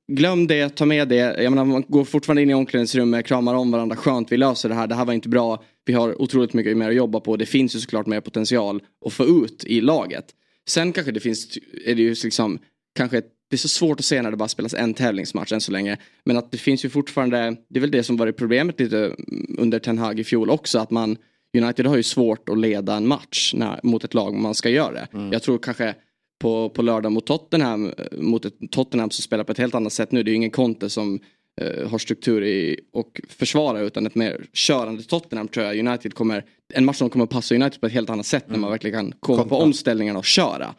[0.07, 1.43] glöm det, ta med det.
[1.43, 4.75] Jag menar, man går fortfarande in i omklädningsrummet, kramar om varandra, skönt, vi löser det
[4.75, 5.63] här, det här var inte bra.
[5.85, 9.13] Vi har otroligt mycket mer att jobba på, det finns ju såklart mer potential att
[9.13, 10.25] få ut i laget.
[10.69, 12.59] Sen kanske det finns, är det ju liksom,
[12.95, 13.21] kanske
[13.53, 15.97] det är så svårt att se när det bara spelas en tävlingsmatch än så länge.
[16.23, 19.15] Men att det finns ju fortfarande, det är väl det som varit problemet lite
[19.57, 21.17] under Ten Hag i fjol också, att man
[21.57, 24.91] United har ju svårt att leda en match när, mot ett lag man ska göra
[24.93, 25.07] det.
[25.31, 25.95] Jag tror kanske
[26.41, 29.93] på, på lördag mot Tottenham, eh, mot ett Tottenham som spelar på ett helt annat
[29.93, 30.23] sätt nu.
[30.23, 31.19] Det är ju ingen Conte som
[31.61, 36.45] eh, har struktur i och försvarar utan ett mer körande Tottenham tror jag United kommer,
[36.73, 39.19] en match som kommer passa United på ett helt annat sätt när man verkligen kan
[39.19, 40.75] komma på omställningarna och köra.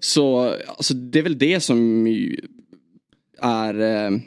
[0.00, 2.06] Så alltså, det är väl det som
[3.38, 4.18] är eh,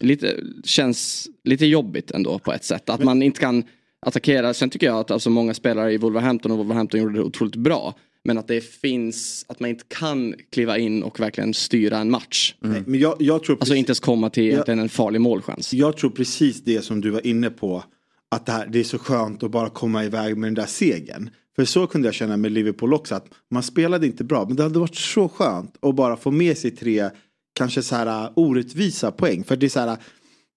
[0.00, 2.90] lite, känns lite jobbigt ändå på ett sätt.
[2.90, 3.64] Att man inte kan
[4.00, 4.54] attackera.
[4.54, 7.94] Sen tycker jag att alltså, många spelare i Wolverhampton och Wolverhampton gjorde det otroligt bra.
[8.24, 12.54] Men att det finns, att man inte kan kliva in och verkligen styra en match.
[12.60, 15.72] Nej, Men jag, jag tror Alltså inte ens komma till egentligen en farlig målchans.
[15.72, 17.84] Jag tror precis det som du var inne på.
[18.28, 21.30] Att det, här, det är så skönt att bara komma iväg med den där segern.
[21.56, 23.14] För så kunde jag känna med Liverpool också.
[23.14, 24.44] Att man spelade inte bra.
[24.46, 27.10] Men det hade varit så skönt att bara få med sig tre
[27.56, 29.44] kanske så här äh, orättvisa poäng.
[29.44, 29.88] För det är så här.
[29.88, 29.98] Äh,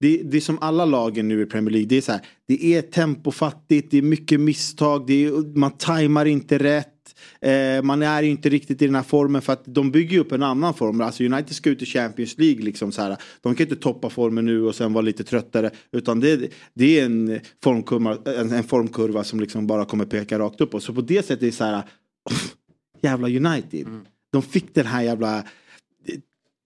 [0.01, 1.87] det, det är som alla lagen nu i Premier League.
[1.87, 2.21] Det är så här.
[2.47, 3.91] Det är tempofattigt.
[3.91, 5.07] Det är mycket misstag.
[5.07, 6.98] Det är, man tajmar inte rätt.
[7.41, 10.19] Eh, man är ju inte riktigt i den här formen för att de bygger ju
[10.19, 11.01] upp en annan form.
[11.01, 13.17] Alltså United ska ut i Champions League liksom så här.
[13.41, 15.71] De kan inte toppa formen nu och sen vara lite tröttare.
[15.91, 20.61] Utan det, det är en formkurva, en, en formkurva som liksom bara kommer peka rakt
[20.61, 20.73] upp.
[20.73, 21.83] Och så på det sättet är det så här.
[23.01, 23.87] jävla United.
[24.31, 25.43] De fick den här jävla eh,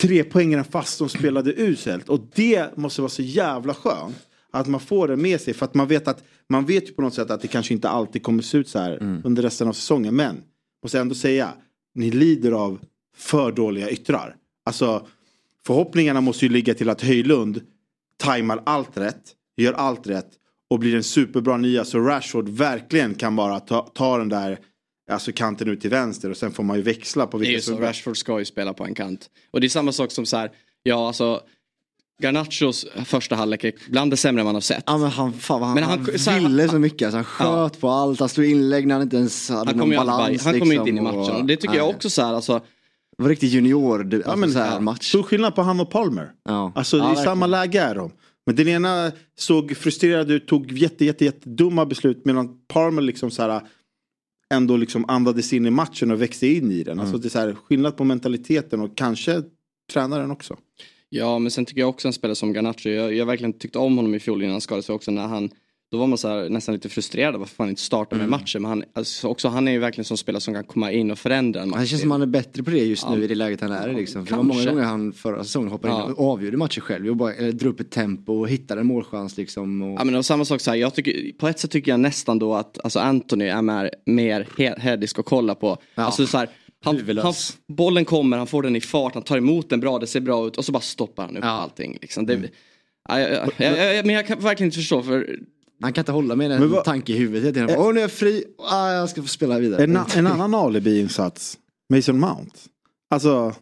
[0.01, 2.09] tre poängen fast de spelade uselt.
[2.09, 4.15] Och det måste vara så jävla skönt.
[4.53, 5.53] Att man får det med sig.
[5.53, 7.89] För att man vet att man vet ju på något sätt att det kanske inte
[7.89, 10.15] alltid kommer se ut så här under resten av säsongen.
[10.15, 10.43] Men
[10.83, 11.53] måste jag ändå säga.
[11.95, 12.79] Ni lider av
[13.15, 14.35] för dåliga yttrar.
[14.65, 15.07] Alltså
[15.65, 17.61] förhoppningarna måste ju ligga till att Höjlund
[18.17, 19.35] tajmar allt rätt.
[19.57, 20.29] Gör allt rätt.
[20.69, 21.85] Och blir en superbra nia.
[21.85, 24.59] Så Rashford verkligen kan bara ta, ta den där
[25.11, 27.71] Alltså kanten ut till vänster och sen får man ju växla på Det är vilka
[27.71, 29.29] ju så, Rashford ska ju spela på en kant.
[29.51, 30.51] Och det är samma sak som så här,
[30.83, 31.41] ja alltså
[32.21, 34.83] Garnachos första halvlek är bland det sämre man har sett.
[34.87, 37.05] Ja men han, fan, han, Men han, han- så ville så mycket.
[37.15, 37.23] Alltså, han
[37.69, 38.19] sköt på allt.
[38.19, 40.45] Han slog inlägg när han inte ens hade Han någon aldrig bara- balans.
[40.45, 41.35] han kommer inte in i liksom, matchen.
[41.35, 41.95] och- det tycker jag nej.
[41.95, 42.61] också så här, alltså.
[43.17, 45.09] Det var riktigt junior du, Ja, alltså, men, så här, match.
[45.09, 46.31] Stor skillnad på han och Palmer.
[46.45, 46.71] Ja.
[46.75, 47.25] Alltså det Ja, är verkligen.
[47.25, 48.11] samma läge är de.
[48.45, 53.31] Men den ena såg frustrerad ut, tog jätte, jätte, jätte dumma beslut medan Palmer liksom
[53.31, 53.61] så här
[54.53, 56.99] ändå liksom andades in i matchen och växte in i den.
[56.99, 59.41] Alltså det är så här skillnad på mentaliteten och kanske
[59.93, 60.57] tränaren också.
[61.15, 63.97] Ja men sen tycker jag också en spelare som Garnacho, jag, jag verkligen tyckte om
[63.97, 65.49] honom i fjol innan han skadade sig också när han
[65.91, 68.29] då var man så här, nästan lite frustrerad varför han inte startar Mm.
[68.29, 68.61] med matchen.
[68.61, 71.19] Men han, alltså, också, han är ju verkligen som spelare som kan komma in och
[71.19, 71.79] förändra en match.
[71.79, 73.23] Det känns som han är bättre på det just nu Ja.
[73.23, 73.93] i det läget han är i.
[73.95, 74.25] Liksom.
[74.25, 76.05] För det var många gånger han förra säsongen hoppade Ja.
[76.05, 77.09] in och avgjorde matcher själv.
[77.09, 79.81] Och bara, eller drog upp ett tempo och hittade en målchans liksom.
[79.81, 79.99] Och...
[79.99, 82.39] Ja men och samma sak så här, jag tycker, på ett sätt tycker jag nästan
[82.39, 85.77] då att alltså Anthony är mer, mer he- hädisk att kolla på.
[85.95, 86.49] Alltså så här,
[86.85, 87.33] han, han,
[87.67, 90.47] bollen kommer, han får den i fart, han tar emot den bra, det ser bra
[90.47, 91.97] ut och så bara stoppar han upp allting.
[92.01, 92.25] Liksom.
[92.25, 92.33] Det,
[93.09, 95.39] ja, ja, ja, ja, ja, men jag kan verkligen inte förstå för
[95.81, 97.53] Han kan inte hålla med en Men vad- tanke i huvudet.
[97.53, 97.69] tiden.
[97.77, 99.83] Åh nu är jag fri, ah, jag ska få spela vidare.
[99.83, 101.57] En, en annan alibi-insats.
[101.93, 102.51] Mason Mount.
[103.09, 103.55] Alltså.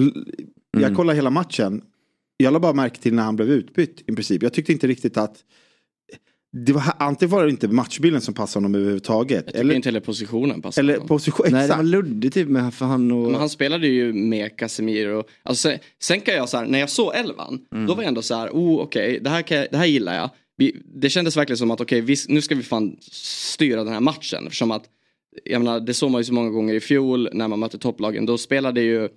[0.00, 0.24] l-
[0.72, 0.94] Jag Mm.
[0.96, 1.82] kollar hela matchen.
[2.36, 4.42] Jag la bara märke till när han blev utbytt i princip.
[4.42, 5.36] Jag tyckte inte riktigt att.
[6.52, 9.44] Det var, antingen var det inte matchbilden som passade honom överhuvudtaget.
[9.46, 10.82] jag Eller, inte heller positionen passar.
[10.82, 11.08] eller honom.
[11.08, 11.46] position.
[11.50, 11.76] Nej det Exakt.
[11.78, 13.30] var luddigt typ med för han och...
[13.30, 15.24] Men han spelade ju med Casemiro.
[15.42, 17.86] Alltså, sen, sen kan jag så här, när jag såg elvan, Mm.
[17.86, 20.30] då var jag ändå så här, oh okej, det, här kan det här gillar jag.
[20.56, 24.00] Vi, det kändes verkligen som att okej, vi- nu ska vi fan styra den här
[24.00, 24.46] matchen.
[24.46, 24.84] Eftersom att,
[25.44, 28.26] jag menar, det såg man ju så många gånger i fjol när man mötte topplagen.
[28.26, 29.08] Då spelade ju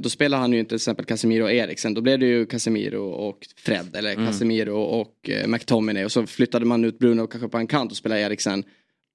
[0.00, 1.94] då spelar han ju inte till exempel Casemiro och Eriksen.
[1.94, 3.96] Då blev det ju Casemiro och Fred.
[3.96, 4.26] Eller Mm.
[4.26, 6.04] Casemiro och eh, McTominay.
[6.04, 8.64] Och så flyttade man ut Bruno kanske på en kant och spelade Eriksen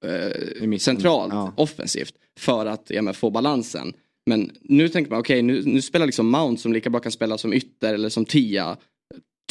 [0.06, 1.54] eh, centralt, Ja.
[1.58, 2.14] offensivt.
[2.40, 3.94] För att ja, få balansen.
[4.26, 7.38] Men nu tänker man, okej nu, nu spelar liksom Mount som lika bra kan spela
[7.38, 8.78] som ytter eller som tia.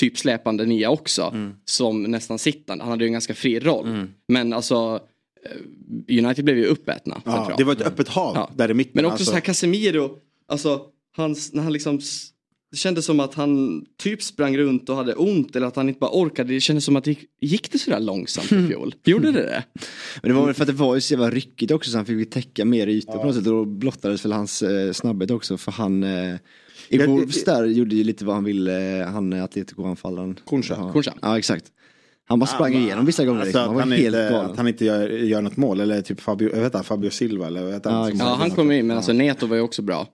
[0.01, 1.23] Typ släpande nia också.
[1.35, 1.55] Mm.
[1.65, 2.85] Som nästan sittande.
[2.85, 4.07] Han hade ju en ganska fri roll.
[4.29, 5.01] Men alltså
[5.45, 7.23] eh, United blev ju uppätna.
[7.25, 8.93] Ja, det var ett öppet hav där i mitten.
[8.95, 9.25] Men också alltså.
[9.25, 10.19] så här Casemiro,
[10.49, 10.83] alltså
[11.17, 12.01] hans, när han liksom
[12.71, 15.99] det kändes som att han typ sprang runt och hade ont eller att han inte
[15.99, 16.53] bara orkade.
[16.53, 18.95] Det kändes som att det gick, gick det sådär långsamt i fjol?
[19.05, 19.65] Gjorde det det?
[20.23, 22.07] Men det var väl för att det var ju så jävla ryckigt också så han
[22.07, 23.47] fick täcka mer ytor på något sätt.
[23.47, 26.35] Och då blottades väl hans eh, snabbhet också för han eh,
[26.89, 30.37] i Ja, Wolves där gjorde ju lite vad han ville, eh, han eh, Atletico-anfallaren.
[30.45, 30.75] Koncha.
[30.79, 30.93] Ja.
[30.93, 31.15] Koncha.
[31.23, 31.65] Ja exakt.
[32.29, 33.67] Han bara sprang igenom vissa gånger Alltså liksom.
[33.67, 34.51] Han var han, helt inte, galen.
[34.51, 35.81] att han inte gör, gör något mål.
[35.81, 38.09] Eller typ Fabio, jag vet inte, Fabio Silva eller vad heter han?
[38.09, 38.15] Ja.
[38.19, 40.07] Ja han kom in men alltså Neto var ju också bra.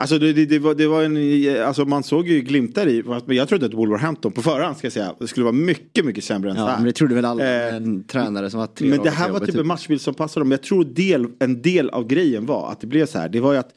[0.00, 3.36] Alltså, det, det, det, var, det var en, alltså man såg ju glimtar i, men
[3.36, 6.50] jag trodde att Wolverhampton på förhand ska jag säga, det skulle vara mycket, mycket sämre
[6.50, 6.76] än så Ja, här.
[6.76, 9.40] men det trodde väl alla Eh, en tränare som var tre Men det här var
[9.40, 10.50] typ en matchbild som passade dem.
[10.50, 13.28] Jag tror del, en del av grejen var att det blev så här.
[13.28, 13.70] Det var ju att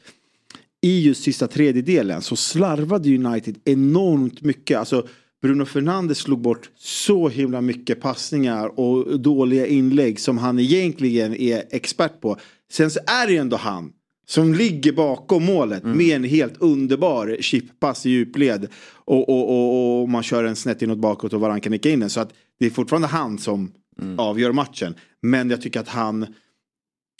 [0.82, 4.78] i just sista tredjedelen så slarvade United enormt mycket.
[4.78, 5.06] Alltså
[5.42, 11.62] Bruno Fernandes slog bort så himla mycket passningar och dåliga inlägg som han egentligen är
[11.70, 12.36] expert på.
[12.72, 13.92] Sen så är det ju ändå han
[14.32, 18.68] som ligger bakom målet med en helt underbar chippass i djupled.
[19.04, 22.00] Och, och, och, och man kör en snett inåt bakåt och varann kan nicka in
[22.00, 22.10] den.
[22.10, 23.72] Så att det är fortfarande han som
[24.18, 24.94] avgör matchen.
[25.20, 26.26] Men jag tycker att han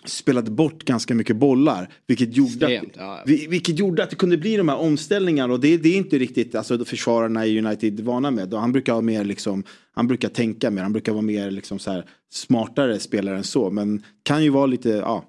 [0.05, 1.88] spelade bort ganska mycket bollar.
[2.07, 3.22] Vilket gjorde, att, Extremt, ja, ja.
[3.26, 5.53] vi- vilket gjorde att det kunde bli de här omställningarna.
[5.53, 8.55] Och det, det är inte riktigt alltså, försvararna i United vana med.
[8.55, 10.82] Och han brukar ha mer liksom, han brukar tänka mer.
[10.82, 13.70] Han brukar vara mer liksom, så här, smartare spelare än så.
[13.70, 15.24] Men kan ju vara lite, ja,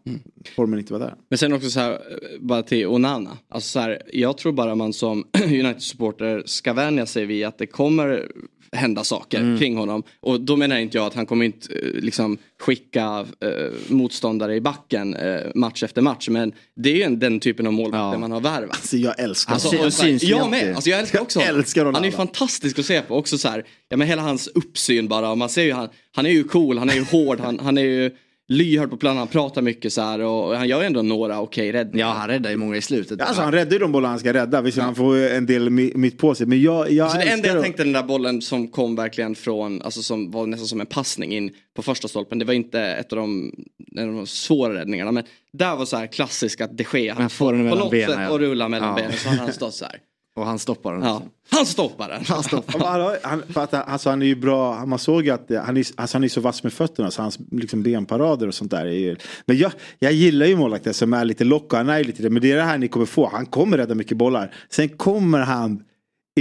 [0.55, 1.15] formen inte vara där.
[1.29, 1.97] Men sen också så här, eh,
[2.39, 3.37] bara till Onana.
[3.49, 7.67] Alltså så här, jag tror bara man som United-supporter ska vänja sig vid att det
[7.67, 8.27] kommer
[8.73, 9.59] hända saker Mm.
[9.59, 10.03] kring honom.
[10.19, 13.49] Och då menar inte jag att han kommer inte eh, liksom skicka eh,
[13.87, 16.29] motståndare i backen eh, match efter match.
[16.29, 18.69] Men det är ju en, den typen av målvakter man har värvat.
[18.75, 19.85] Alltså jag älskar Alltså, honom.
[19.85, 21.59] och så här, syns ju jag med, alltså, jag älskar också Jag honom.
[21.59, 21.97] älskar Ronaldo.
[21.97, 23.65] Han är ju fantastisk att se på också så här.
[23.89, 25.35] Ja men hela hans uppsyn bara.
[25.35, 27.81] Man ser ju han, han är ju cool, han är ju hård, han, han är
[27.81, 28.11] ju
[28.53, 31.71] lyhörd på planen, han pratar mycket så här och han gör ju ändå några okej
[31.71, 32.07] räddningar.
[32.07, 33.21] Ja, han räddade ju många i slutet.
[33.21, 34.61] Alltså han räddar ju de bollar han ska rädda.
[34.61, 36.47] Visst han får en del mi- mitt på sig.
[36.47, 39.81] Men jag, jag Alltså det enda jag tänkte den där bollen som kom verkligen från,
[39.81, 42.39] alltså som var nästan som en passning in på första stolpen.
[42.39, 43.51] Det var inte ett av de,
[43.97, 45.11] en av de svåra räddningarna.
[45.11, 45.23] Men
[45.53, 48.19] där var så här klassiskt att de Gea, Han får den på något benen, sätt
[48.21, 48.29] ja.
[48.29, 48.95] och rulla mellan Ja.
[48.95, 49.95] benen så hade han stått så här.
[50.35, 51.03] Och han stoppar den.
[51.03, 51.15] Ja.
[51.15, 51.29] också.
[51.51, 52.25] Han stoppar den.
[52.25, 53.19] Han stoppar.
[53.27, 56.23] Han, för att, alltså, han är ju bra, man såg att han är, alltså, han
[56.23, 59.15] är så vass med fötterna så hans liksom, benparader och sånt där är ju...
[59.45, 62.29] Men jag, jag gillar ju målvakter som är lite lock och han är lite det.
[62.29, 64.53] Men det är det här ni kommer få, han kommer rädda mycket bollar.
[64.69, 65.83] Sen kommer han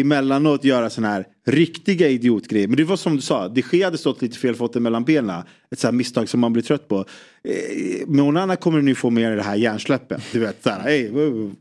[0.01, 2.69] emellanåt göra sån här riktiga idiotgrejer.
[2.69, 5.41] Men det var som du sa, de Gea hade stått lite fel foten mellan benen.
[5.71, 6.99] Ett sånt här misstag som man blir trött på.
[7.45, 10.23] Eh, Med Onana kommer nu få mer det här hjärnsläppet.
[10.33, 11.11] Du vet såhär, hej,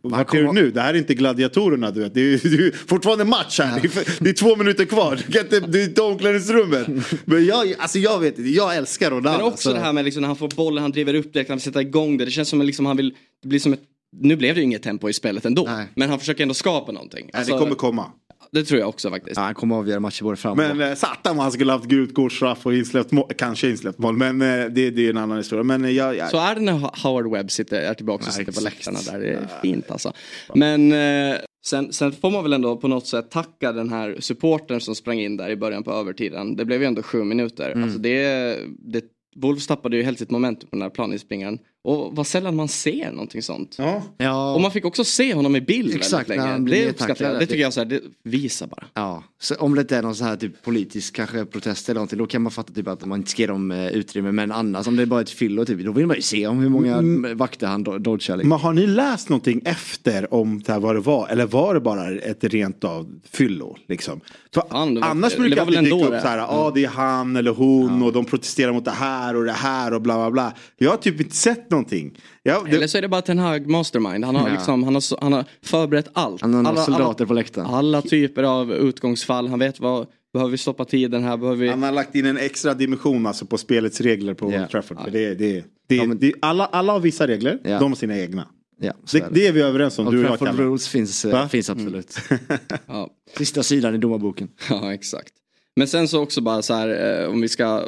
[0.02, 0.72] vart är du nu?
[0.72, 2.14] Det här är inte gladiatorerna du vet.
[2.14, 3.80] Det är, det är fortfarande match här.
[3.82, 5.20] Det, är, det är två minuter kvar.
[5.28, 6.88] Du kan inte, det är inte omklädningsrummet.
[7.26, 9.32] Men jag, alltså jag vet inte, jag älskar Ronaldo.
[9.32, 11.48] Men också så- det här med liksom när han får bollen, han driver upp det,
[11.48, 12.26] han vill sätta igång det.
[12.26, 13.82] Det känns som att liksom han vill, det blir som ett,
[14.12, 15.64] nu blev det ju inget tempo i spelet ändå.
[15.64, 15.88] Nej.
[15.96, 17.30] Men han försöker ändå skapa någonting.
[17.34, 18.12] Nej, Alltså, det kommer komma.
[18.52, 19.38] det tror jag också faktiskt.
[19.38, 21.86] Ja, han kommer avgöra matcher både fram och Men eh, satan vad han skulle haft
[21.86, 23.32] gult kort, straff och insläppt mål.
[23.38, 24.18] Kanske insläppt mål.
[24.18, 25.64] Men eh, det, det är en annan historia.
[25.64, 28.32] Men eh, jag, jag, Så är det när Howard Webb sitter, är tillbaka och Ja,
[28.32, 29.20] sitter på läktarna där.
[29.20, 30.14] Det är fint alltså.
[30.56, 34.82] Men eh, sen, sen får man väl ändå på något sätt tacka den här supporten
[34.82, 36.56] som sprang in där i början på övertiden.
[36.56, 37.72] Det blev ju ändå sju minuter.
[37.72, 37.84] Mm.
[37.84, 39.04] Alltså det, det,
[39.36, 41.60] Wolves tappade ju helt sitt momentum på den här planinspringaren.
[41.84, 43.76] Och vad sällan man ser någonting sånt.
[43.78, 44.04] ja.
[44.18, 46.70] Ja, Och man fick också se honom i bild Exakt, väldigt när länge.
[46.86, 47.40] Det uppskattar jag.
[47.40, 48.86] Det tycker jag så här, det visar bara.
[48.94, 49.24] ja.
[49.40, 52.26] Så om det inte är någon sån här typ politisk kanske protest eller någonting då
[52.28, 54.32] kan man fatta typ att man inte ska ge dem eh, utrymme.
[54.32, 56.60] Men annars om det är bara ett fyllo typ då vill man ju se om
[56.60, 57.38] hur många Mm.
[57.38, 58.36] vakter han do- dodgar.
[58.38, 58.50] Liksom.
[58.50, 61.28] Men har ni läst någonting efter om det här vad det var?
[61.28, 63.78] Eller var det bara ett rent av fyllo?
[63.88, 64.20] Liksom?
[64.54, 66.22] För Fan, det var- annars det brukar det alltid dyka upp det.
[66.22, 69.44] så här, ja det är han eller hon och de protesterar mot det här och
[69.46, 70.54] det här och bla bla bla.
[70.78, 72.18] Jag har typ inte sett någonting.
[72.44, 74.26] Jag, det, Eller så är det bara Ten Hag mastermind.
[74.26, 74.54] Han har, Ja.
[74.54, 76.42] liksom, han har, han har förberett allt.
[76.42, 77.68] Han har alla, soldater alla, på läktaren.
[77.68, 79.48] alla typer av utgångsfall.
[79.48, 81.38] Han vet vad, behöver vi stoppa tiden här?
[81.38, 81.68] Behöver vi...
[81.70, 84.62] Han har lagt in en extra dimension alltså på spelets regler på Ja.
[84.62, 85.02] Old Trafford.
[85.04, 87.80] För det, det, det, Ja, men- det, alla, alla har vissa regler, Ja.
[87.80, 88.48] de har sina egna.
[88.84, 91.50] Ja, Det, är det är vi överens om, Och du Trafford rules finns, eh, Va?
[91.50, 92.18] finns absolut.
[92.88, 93.10] Ja.
[93.38, 94.50] Sista sidan i domarboken.
[94.70, 95.34] Ja, exakt.
[95.76, 97.84] Men sen så också bara så här, eh, om vi ska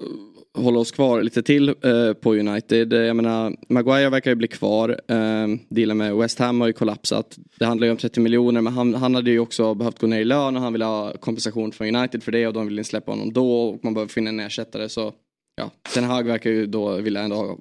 [0.58, 2.94] hålla oss kvar lite till eh, på United.
[2.94, 4.90] Eh, Jag menar, Maguire verkar ju bli kvar.
[5.08, 7.38] Eh, dealen med West Ham har ju kollapsat.
[7.60, 10.20] Det handlar ju om 30 miljoner men han, han hade ju också behövt gå ner
[10.22, 12.90] i lön och han vill ha kompensation från United för det och de vill inte
[12.90, 15.14] släppa honom då och man behöver finna en ersättare så
[15.56, 17.58] ja, Ten Hag verkar ju då vilja ändå ha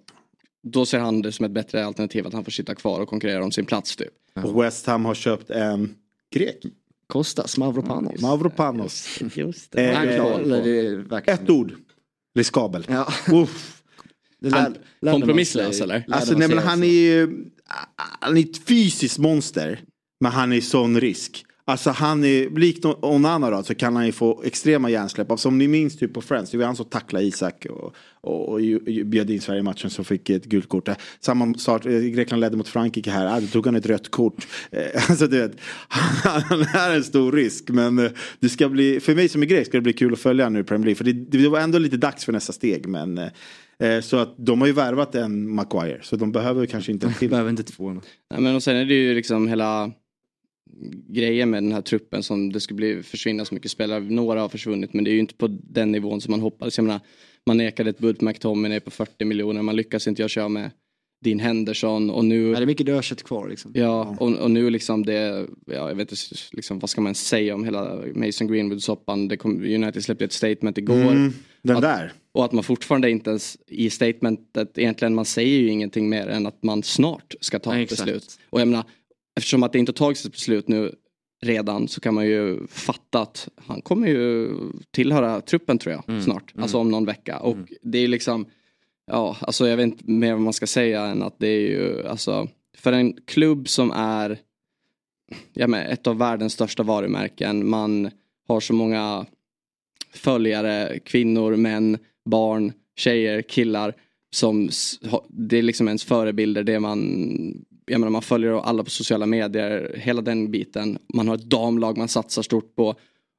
[0.62, 3.44] då ser han det som ett bättre alternativ att han får sitta kvar och konkurrera
[3.44, 4.08] om sin plats typ.
[4.44, 5.94] Och West Ham har köpt en
[6.34, 6.58] grek.
[7.06, 8.20] Kostas, Mavropanos.
[8.22, 9.18] Mavropanos.
[9.34, 11.72] Just Eh, eh, eller det verkligen- Ett ord.
[12.34, 12.86] Riskabel.
[12.88, 13.12] Ja.
[13.32, 13.82] Uff.
[14.42, 14.76] Lär-
[15.12, 16.04] kompromisslös, eller?
[16.08, 17.44] Alltså nej men han är ju
[18.20, 19.80] han är ett fysiskt monster.
[20.20, 21.44] Men han är sån risk.
[21.64, 25.30] Alltså han är, likt Onana då, så kan han ju få extrema hjärnsläpp.
[25.30, 28.48] Alltså, om ni minns typ på Friends, det var han som tacklade Isak och, och,
[28.48, 28.60] och
[29.04, 30.88] bjöd in Sverige i matchen som fick ett gult kort.
[31.20, 34.46] Samma start, eh, Grekland ledde mot Frankrike här, ah, då tog han ett rött kort.
[34.70, 35.52] Eh, alltså du vet,
[35.88, 37.68] han är en stor risk.
[37.68, 38.10] Men eh,
[38.40, 40.60] det ska bli, för mig som är grek ska det bli kul att följa nu
[40.60, 40.96] i Premier League.
[40.96, 42.86] För det, det var ändå lite dags för nästa steg.
[42.86, 43.20] Men,
[44.02, 47.30] så att de har ju värvat en Maguire, så de behöver kanske inte en till.
[47.30, 47.92] Behöver inte två.
[47.92, 49.92] Nej, men och sen är det ju liksom hela
[51.08, 54.00] grejer med den här truppen som det skulle bli försvinna så mycket spelare.
[54.00, 56.78] Några har försvunnit men det är ju inte på den nivån som man hoppades.
[56.78, 57.00] Jag menar,
[57.46, 59.62] man nekade ett bud på McTominay på 40 miljoner.
[59.62, 60.70] Man lyckas inte göra sig av med
[61.24, 62.48] Dean Henderson och nu...
[62.48, 63.72] Ja, det är mycket dödkött kvar liksom.
[63.74, 67.54] Ja, och, och nu liksom det, ja, jag vet inte, liksom, vad ska man säga
[67.54, 69.28] om hela Mason Greenwood-soppan.
[69.28, 70.94] Det kom, United släppte ett statement igår.
[70.94, 72.12] Mm, den att, där.
[72.32, 76.46] Och att man fortfarande inte ens i statementet, egentligen man säger ju ingenting mer än
[76.46, 78.04] att man snart ska ta Ja, ett exakt.
[78.04, 78.38] beslut.
[78.50, 78.84] Och jag menar,
[79.36, 80.94] eftersom att det inte tagits ett beslut nu
[81.42, 84.50] redan så kan man ju fatta att han kommer ju
[84.90, 86.52] tillhöra truppen tror jag Mm, snart.
[86.54, 86.62] mm.
[86.62, 87.38] Alltså om någon vecka.
[87.38, 88.46] Och det är liksom,
[89.06, 92.06] ja alltså jag vet inte mer vad man ska säga än att det är ju
[92.06, 94.38] alltså för en klubb som är
[95.52, 97.68] ja, men ett av världens största varumärken.
[97.68, 98.10] Man
[98.48, 99.26] har så många
[100.14, 103.94] följare, kvinnor, män, barn, tjejer, killar.
[104.34, 104.68] Som
[105.28, 109.94] det är liksom ens förebilder, det man, jag menar man följer alla på sociala medier,
[109.96, 110.98] hela den biten.
[111.14, 112.94] Man har ett damlag man satsar stort på.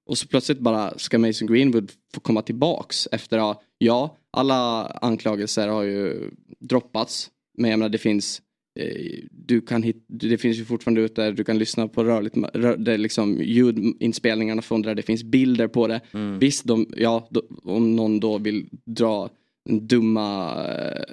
[0.05, 5.67] Och så plötsligt bara ska Mason Greenwood få komma tillbaks efter att, ja, alla anklagelser
[5.67, 7.29] har ju droppats.
[7.57, 8.41] Men jag menar det finns
[8.79, 12.37] eh, du kan hit, det finns ju fortfarande ut där du kan lyssna på rörligt,
[12.53, 16.01] rör, det liksom ljudinspelningarna från det där, det finns bilder på det.
[16.39, 19.29] Visst, de, ja, då, om någon då vill dra
[19.70, 21.03] dumma eh,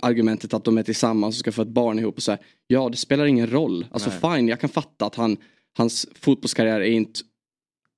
[0.00, 2.40] argumentet att de är tillsammans och ska få ett barn ihop och så här.
[2.66, 3.86] Ja, det spelar ingen roll.
[3.90, 5.36] Alltså fine, jag kan fatta att han,
[5.78, 7.20] hans fotbollskarriär är inte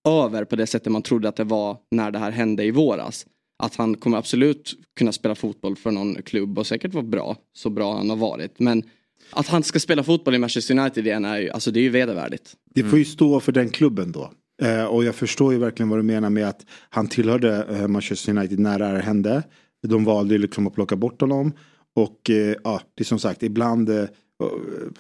[0.09, 3.27] över på det sättet man trodde att det var när det här hände i våras.
[3.63, 7.71] Att han kommer absolut kunna spela fotboll för någon klubb och säkert vara bra, så
[7.71, 8.59] bra han har varit.
[8.59, 8.83] Men
[9.31, 11.91] att han ska spela fotboll i Manchester United igen är ju, alltså det är ju
[11.91, 12.55] vedervärdigt.
[12.75, 14.33] Det får ju stå för den klubben då.
[14.63, 18.37] Eh, och jag förstår ju verkligen vad du menar med att han tillhörde eh, Manchester
[18.39, 19.43] United när det här hände.
[19.83, 21.53] De valde ju liksom att plocka bort honom.
[21.95, 24.05] Och eh, ja, det är som sagt, ibland eh,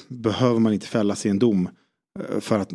[0.08, 1.68] behöver man inte fällas i en dom.
[2.18, 2.72] Eh, för att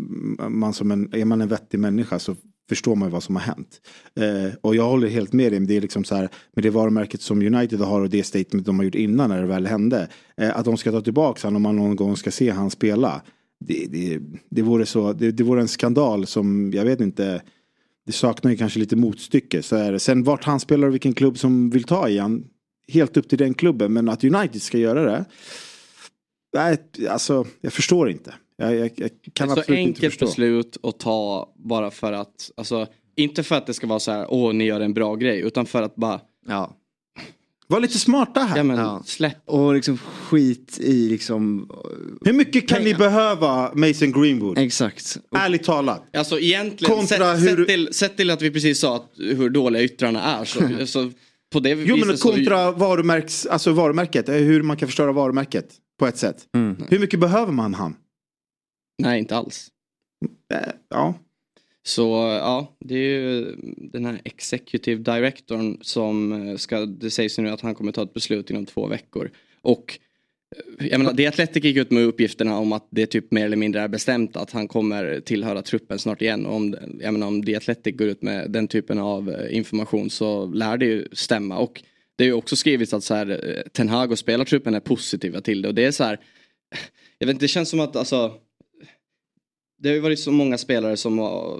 [0.49, 2.36] man som en, är man en vettig människa så
[2.70, 3.82] förstår man ju vad som har hänt.
[4.16, 7.22] Eh, och jag håller helt med dig, det är liksom så här med det varumärket
[7.22, 10.10] som United har och det statement de har gjort innan när det väl hände.
[10.38, 13.22] Eh, att de ska ta tillbaka honom om man någon gång ska se han spela.
[13.66, 17.41] Det, det, det, vore så, det, det vore en skandal som, jag vet inte,
[18.06, 19.64] det saknar ju kanske lite motstycke.
[19.64, 19.99] Så är det.
[19.99, 22.45] Sen vart han spelar och vilken klubb som vill ta i han,
[22.88, 23.93] helt upp till den klubben.
[23.93, 25.26] Men att United ska göra det,
[26.54, 26.78] nej,
[27.10, 28.34] alltså jag förstår inte.
[28.58, 30.26] Jag, jag, jag kan så absolut inte enkelt förstå.
[30.26, 34.26] beslut att ta bara för att, alltså inte för att det ska vara så här,
[34.30, 36.78] åh ni gör en bra grej, utan för att bara, Ja.
[37.74, 38.58] Var lite smarta här.
[38.58, 39.04] ja men Ja.
[39.06, 39.38] släpp.
[39.50, 41.70] Och liksom skit i liksom.
[42.26, 42.98] Hur mycket kan ni Pengar.
[43.00, 44.58] behöva Mason Greenwood?
[44.58, 45.18] Exakt.
[45.32, 46.04] Och, Ärligt talat.
[46.18, 49.50] Alltså egentligen, Kontra sett, hur- sett, till, sett till att vi precis sa att, hur
[49.50, 51.12] dåliga yttrarna är så, så
[51.54, 55.12] på det Jo men viset så- kontra varumärks, alltså varumärket, eh, hur man kan förstöra
[55.12, 55.70] varumärket
[56.00, 56.38] på ett sätt.
[56.56, 56.78] mm.
[56.90, 57.96] Hur mycket behöver man han?
[59.04, 59.68] Nej inte alls.
[60.54, 60.60] Eh,
[60.90, 61.14] Ja.
[61.86, 62.02] Så
[62.42, 67.62] ja, det är ju den här executive directorn som eh, ska, det sägs nu att
[67.62, 69.32] han kommer ta ett beslut inom två veckor.
[69.62, 70.00] Och
[70.80, 73.58] eh, jag menar, det Atletic gick ut med uppgifterna om att det typ mer eller
[73.58, 76.46] mindre är bestämt att han kommer tillhöra truppen snart igen.
[76.46, 80.10] Och om, jag menar, om The Athletic går ut med den typen av eh, information
[80.10, 81.58] så lär det ju stämma.
[81.58, 81.84] Och
[82.16, 85.62] det är ju också skrivits att så här, Ten Hag och spelartruppen är positiva till
[85.62, 85.68] det.
[85.68, 86.20] Och det är så här,
[87.18, 88.34] jag vet inte, det känns som att alltså
[89.84, 91.18] det har ju varit så många spelare som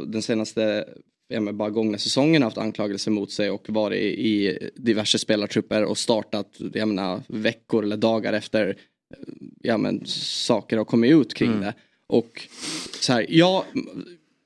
[0.08, 0.86] den senaste
[1.30, 6.48] men bara gångna säsongen haft anklagelser mot sig och varit i diverse spelartrupper och startat
[6.74, 8.78] jag menar, veckor eller dagar efter
[9.62, 11.74] ja, men, saker har kommit ut kring det.
[12.08, 12.48] Och
[13.00, 13.66] så här, ja,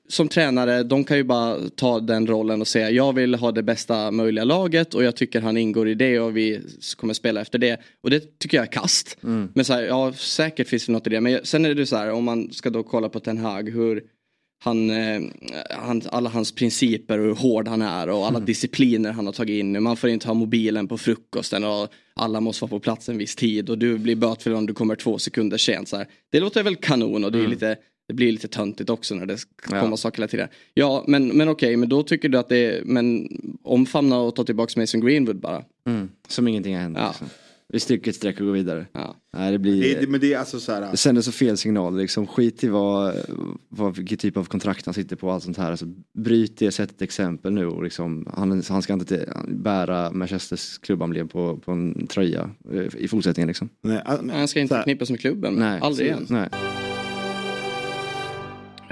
[0.08, 3.62] som tränare, de kan ju bara ta den rollen och säga jag vill ha det
[3.62, 6.60] bästa möjliga laget och jag tycker han ingår i det och vi
[6.96, 7.80] kommer spela efter det.
[8.02, 9.16] Och det tycker jag är kast.
[9.54, 11.20] Men så här, ja säkert finns det något i det.
[11.20, 14.02] Men sen är det så här om man ska då kolla på Ten Hag hur
[14.60, 15.22] han, eh,
[15.70, 19.60] han, alla hans principer och hur hård han är och alla discipliner han har tagit
[19.60, 19.82] in.
[19.82, 23.36] Man får inte ha mobilen på frukosten och alla måste vara på plats en viss
[23.36, 25.88] tid och du blir bötfälld om du kommer två sekunder sent.
[25.88, 26.06] Så här.
[26.32, 27.76] Det låter väl kanon och det, är lite,
[28.08, 30.48] det blir lite töntigt också när det ska komma saker hela tiden.
[30.74, 33.28] Ja men, men okej, men då tycker du att det är, men
[33.62, 35.64] omfamna och ta tillbaka Mason Greenwood bara.
[35.86, 36.08] Mm.
[36.28, 36.96] Som ingenting har hänt.
[37.00, 37.08] Ja.
[37.08, 37.28] Liksom.
[37.72, 38.86] Vi stryker ett streck och går vidare.
[38.92, 39.16] Ja.
[39.36, 39.82] Nej, det blir...
[39.82, 40.90] Det, det, men det är alltså så här.
[40.90, 42.26] Det sänder så fel signaler liksom.
[42.26, 43.14] Skit i vad,
[43.68, 45.70] vad, vilken typ av kontrakt han sitter på och allt sånt här.
[45.70, 45.86] Alltså,
[46.18, 51.28] bryt det, sätt ett exempel nu och liksom, han, han ska inte bära Manchesters klubbemblem
[51.28, 53.68] på, på en tröja eh, i fortsättningen liksom.
[53.82, 56.26] Nej, ah, Men Han ska inte förknippas med klubben, Nej, aldrig igen.
[56.28, 56.48] Nej.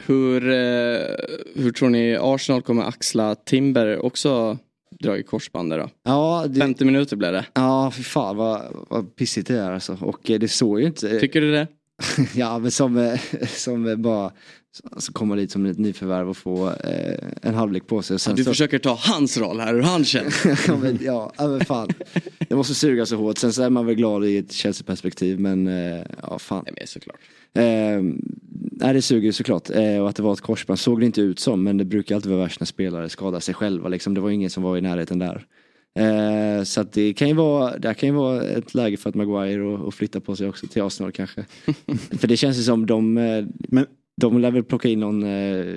[0.07, 1.14] Hur, eh,
[1.54, 4.59] hur tror ni Arsenal kommer axla Timber också
[5.00, 5.90] dra i korsbandet då?
[6.04, 7.46] Ja, det, 50 minuter blev det.
[7.54, 9.98] ja, för fan vad, vad pissigt det är alltså.
[10.00, 11.20] Och eh, det såg ju inte...
[11.20, 11.66] Tycker du det?
[12.34, 14.32] Ja men som, eh, som bara
[14.92, 18.14] Alltså komma dit som ett nyförvärv och få eh, en halvlek på sig.
[18.14, 20.34] Och sen Du så, försöker ta hans roll här, hur han känner.
[20.68, 21.88] ja, men, ja, ja, men fan.
[22.48, 23.38] Det måste suga så hårt.
[23.38, 26.62] Sen så är man väl glad i ett Chelsea-perspektiv men eh, ja fan.
[26.66, 27.20] Nej, men såklart.
[27.55, 28.03] Eh,
[28.70, 29.70] nej det suger ju såklart.
[29.70, 32.14] Eh, och att det var ett korsband såg det inte ut som men det brukar
[32.14, 33.88] alltid vara värst när spelare skadar sig själva.
[33.88, 34.14] Liksom.
[34.14, 35.47] Det var ingen som var i närheten där.
[35.97, 39.14] Eh, så att det kan ju vara, det kan ju vara ett läge för att
[39.14, 41.44] Maguire och, och flytta på sig också till Arsenal kanske.
[42.18, 43.86] för det känns ju som de, eh, Men
[44.20, 45.74] de lär väl plocka in någon eh,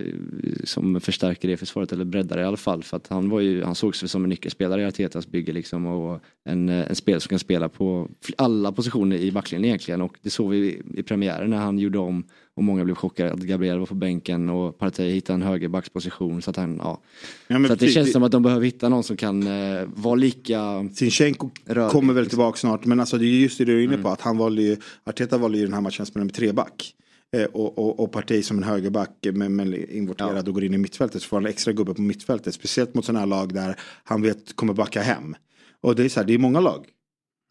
[0.63, 2.83] som förstärker det försvaret eller breddar det i alla fall.
[2.83, 5.85] För att han, var ju, han sågs väl som en nyckelspelare i Artetas bygge liksom.
[5.85, 10.01] Och en, eh, en spelare som kan spela på alla positioner i backlinjen egentligen.
[10.01, 12.23] Och det såg vi i, i premiären när han gjorde om
[12.53, 16.41] och många blev chockade att Gabriel var på bänken och Partey hittade en högerbacksposition.
[16.41, 17.01] Så att han, ja.
[17.47, 19.81] Ja, så att det känns det- som att de behöver hitta någon som kan eh,
[19.85, 22.85] vara lika Sinchenko Rörlig, kommer väl tillbaka snart.
[22.85, 24.09] Men alltså det är just det du är inne på.
[24.09, 26.95] Att han valde ju, Arteta valde ju den här matchen att spela med treback.
[27.31, 30.73] Eh, och, och, och Partey som en högerback eh, men, men inverterad och går in
[30.73, 31.21] i mittfältet.
[31.21, 32.53] Så får han extra gubbe på mittfältet.
[32.53, 35.35] Speciellt mot sådana här lag där han vet kommer backa hem.
[35.81, 36.85] Och det är så här, det är många lag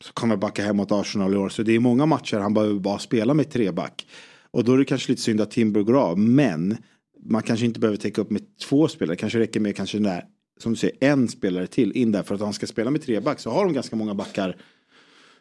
[0.05, 1.49] som kommer backa hem mot Arsenal i år.
[1.49, 4.07] Så det är många matcher han behöver bara spela med treback.
[4.51, 6.19] Och då är det kanske lite synd att Timber går av.
[6.19, 6.77] Men
[7.25, 9.17] man kanske inte behöver täcka upp med två spelare.
[9.17, 10.25] Kanske räcker med kanske den där,
[10.61, 12.23] som du säger, en spelare till in där.
[12.23, 14.57] För att han ska spela med tre back så har de ganska många backar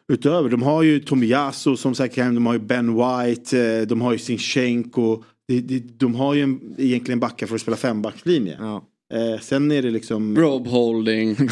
[0.08, 0.48] utöver.
[0.48, 4.18] De har ju Tomiyasu som kan, de har ju Ben White, eh, de har ju
[4.18, 5.22] Sinchenko.
[5.48, 8.56] De, de, de har ju en, egentligen backar för att spela fembackslinje.
[8.60, 8.84] Ja.
[9.14, 10.36] Eh, sen är det liksom...
[10.36, 11.36] Robe holding.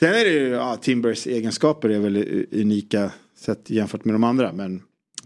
[0.00, 4.52] Sen är det ju, ja, Timbers egenskaper är väl unika sett jämfört med de andra.
[4.52, 4.82] Men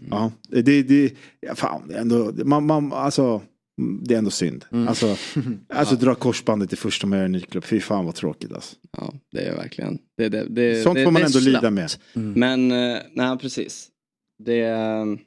[0.09, 3.41] ja, det, det, ja, fan, ändå, man, man, alltså,
[3.77, 4.65] det är ändå synd.
[4.87, 5.15] Alltså,
[5.69, 8.75] alltså dra korsbandet i första med en ny klubb, fy fan vad tråkigt alltså.
[8.97, 9.99] Ja, det är verkligen.
[10.17, 11.73] Det, det, det, Sånt det, får man ändå lida slappt.
[11.73, 11.91] med.
[12.13, 13.87] Men, eh, nej precis.
[14.43, 15.17] Det är...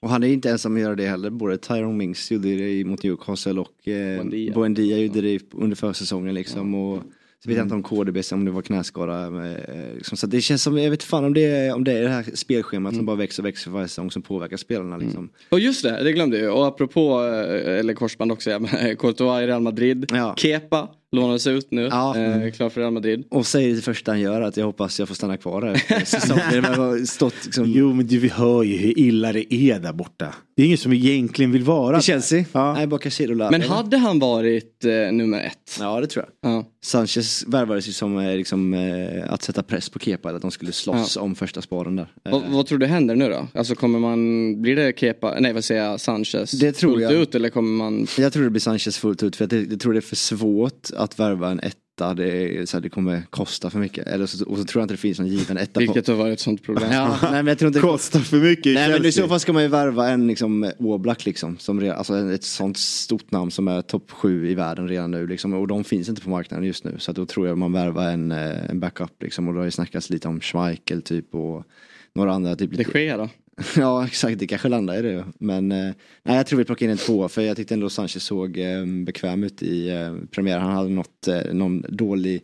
[0.00, 1.30] Och han är inte ensam att göra det heller.
[1.30, 4.54] Både Tyrone Mings gjorde det mot Newcastle och eh, Buendia.
[4.54, 6.74] Buendia gjorde det under försäsongen liksom.
[6.74, 7.02] Och
[7.44, 9.26] så vet jag inte om KDB, om det var knäskada.
[9.26, 10.16] eh, Liksom.
[10.16, 12.24] Så det känns som, jag vet fan om det är, om det, är det här
[12.34, 15.30] spelschemat som bara växer och växer för varje säsong som påverkar spelarna liksom.
[15.50, 16.56] Och just det, det glömde jag.
[16.56, 20.06] Och apropå, eh, eller korsband också, ja, men, Courtois i Real Madrid.
[20.14, 20.34] Ja.
[20.36, 22.16] Kepa lånades ut nu, Ja.
[22.18, 23.24] eh, klar för Real Madrid.
[23.30, 27.44] Och säger det första han gör att jag hoppas jag får stanna kvar här stått
[27.44, 30.34] liksom, Jo men du, vi hör ju hur illa det är där borta.
[30.58, 32.44] Det är ingen som egentligen vill vara i Chelsea.
[32.52, 32.72] Ja.
[32.74, 35.76] Nej, bara Casillo Men hade han varit eh, nummer ett?
[35.80, 36.52] Ja det tror jag.
[36.52, 36.64] Ja.
[36.84, 40.50] Sanchez värvades ju som eh, liksom, eh, att sätta press på Kepa, eller att de
[40.50, 42.12] skulle slåss om första sparen där.
[42.24, 43.46] Eh, Vad, tror du händer nu då?
[43.54, 47.12] Alltså kommer man, blir det Kepa, nej vad säger jag, Sanchez Det tror fullt jag.
[47.12, 49.92] ut eller kommer man Jag tror det blir Sanchez fullt ut för jag, jag tror
[49.92, 51.60] det är för svårt att värva en
[51.98, 52.14] etta.
[52.14, 54.06] Det, är, så här, det kommer kosta för mycket.
[54.06, 56.32] Eller så, och så tror jag inte det finns någon given etta Vilket har varit
[56.32, 56.92] ett sånt problem.
[56.92, 59.40] Ja, nej men jag tror inte det Kostar för mycket Nej men i så fall
[59.40, 61.58] ska man ju värva en liksom Oblak liksom.
[61.58, 65.54] Som alltså ett sånt stort namn som är topp sju i världen redan nu liksom.
[65.54, 66.94] Och de finns inte på marknaden just nu.
[66.98, 69.48] Så då tror jag man värvar en, eh, en backup liksom.
[69.48, 71.64] Och då har ju snackats lite om Schmeichel typ och
[72.12, 72.56] några andra.
[72.56, 73.28] Typ Det sker då.
[73.76, 75.24] Ja exakt, det kanske landar i det.
[75.38, 75.92] Men eh,
[76.22, 78.86] nej, jag tror vi plockar in en tvåa för jag tyckte ändå Sanchez såg eh,
[78.86, 80.62] bekväm ut i eh, premiären.
[80.62, 82.42] Han hade något, eh, någon dålig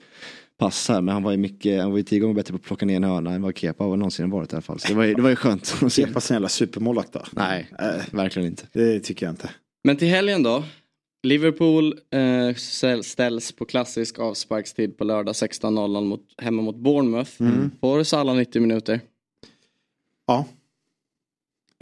[0.59, 2.63] pass här men han var ju mycket, han var ju tio gånger bättre på att
[2.63, 4.81] plocka ner en hörna än vad Kepa har någonsin varit i alla fall.
[4.81, 5.93] Så det var ju, det var ju skönt.
[5.93, 7.23] Kepa en jävla supermålvakt då.
[7.31, 8.67] Nej, Nej, verkligen inte.
[8.73, 9.51] det tycker jag inte.
[9.85, 10.65] Men till helgen då.
[11.23, 12.55] Liverpool eh,
[13.03, 17.31] ställs på klassisk avsparkstid på lördag 16.00 mot, hemma mot Bournemouth.
[17.41, 17.71] Mm.
[17.81, 19.01] Får Salah 90 minuter.
[20.27, 20.47] Ja.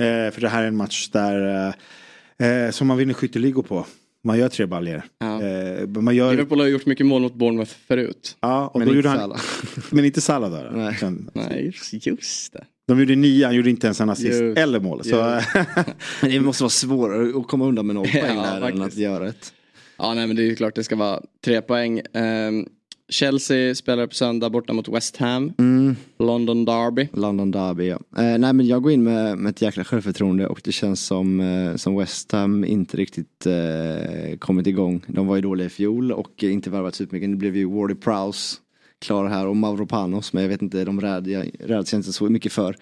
[0.01, 1.67] Eh, för det här är en match där
[2.39, 3.87] eh, eh, som man vinner skytteligor på.
[4.25, 5.03] Man gör tre baljer.
[5.19, 5.43] Ja.
[5.43, 8.37] Eh, man gör, Liverpool har gjort mycket mål mot Bournemouth förut.
[8.41, 9.41] ja, och Men då inte han, Salah.
[9.91, 10.71] Men inte Salah då?
[10.71, 10.77] då?
[10.77, 10.95] Nej.
[10.97, 11.75] Utan- Nej,
[12.05, 12.65] just- det.
[12.89, 14.59] De gjorde nio, han gjorde inte ens en assist Just.
[14.59, 15.05] eller mål.
[15.05, 15.17] Så,
[16.23, 18.87] Men det måste vara svårare att komma undan med noll poäng Ja, där än faktiskt.
[18.87, 19.53] att göra ett.
[19.99, 22.03] Ja, nej men det är ju klart det ska vara tre poäng.
[22.15, 22.67] Ehm,
[23.13, 25.53] Chelsea spelar på söndag borta mot West Ham.
[25.59, 25.97] Mm.
[26.19, 27.09] London Derby.
[27.13, 27.99] London Derby ja.
[28.23, 31.41] Eh, nej men jag går in med, med ett jäkla självförtroende och det känns som,
[31.41, 35.05] eh, som West Ham inte riktigt eh, kommit igång.
[35.07, 37.31] De var ju dåliga i fjol och inte värvat supermycket.
[37.31, 38.57] Det blev ju Wardy Prowse
[39.03, 42.53] klar här och Mavropanos men jag vet inte, de jag räds jag inte så mycket
[42.53, 42.77] för.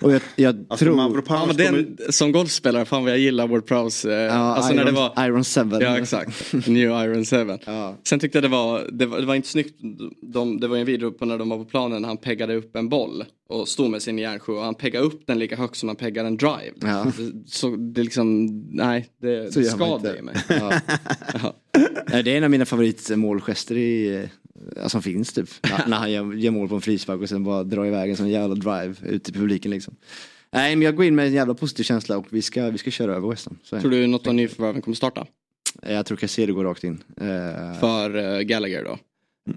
[0.00, 0.96] Och jag, jag alltså, tror...
[0.98, 4.12] Ja, Mavropanos kommer- den, som golfspelare, fan vad jag gillar Ward Prowse.
[4.12, 5.26] Eh, Ja, alltså Iron, när det var...
[5.26, 5.76] Iron 7.
[5.80, 7.58] Ja exakt, New Iron 7.
[7.66, 7.96] Ja.
[8.08, 9.74] Sen tyckte jag det var, det var, det var inte snyggt,
[10.22, 12.88] de, det var en video på när de var på planen han peggade upp en
[12.88, 15.96] boll och stod med sin järnsjö och han peggade upp den lika högt som han
[15.96, 16.72] peggar en drive.
[16.80, 17.12] Ja.
[17.46, 19.60] Så det liksom, nej det, Så
[19.98, 20.36] det i mig.
[20.48, 20.80] Ja.
[21.32, 21.54] Ja.
[22.22, 24.14] Det är en av mina favoritmålgester i,
[24.76, 25.48] eh, som finns typ.
[25.86, 28.28] När, han gör, gör mål på en frispark och sen bara drar iväg en sån
[28.28, 29.94] jävla drive ut i publiken liksom.
[30.52, 32.90] Nej men jag går in med en jävla positiv känsla och vi ska, vi ska
[32.90, 33.58] köra över West Ham.
[33.62, 33.80] Så.
[33.80, 35.26] Tror du något av nyförvärven kommer starta?
[35.82, 37.02] Jag tror Casero går rakt in.
[37.16, 38.98] Eh, För eh, Gallagher då?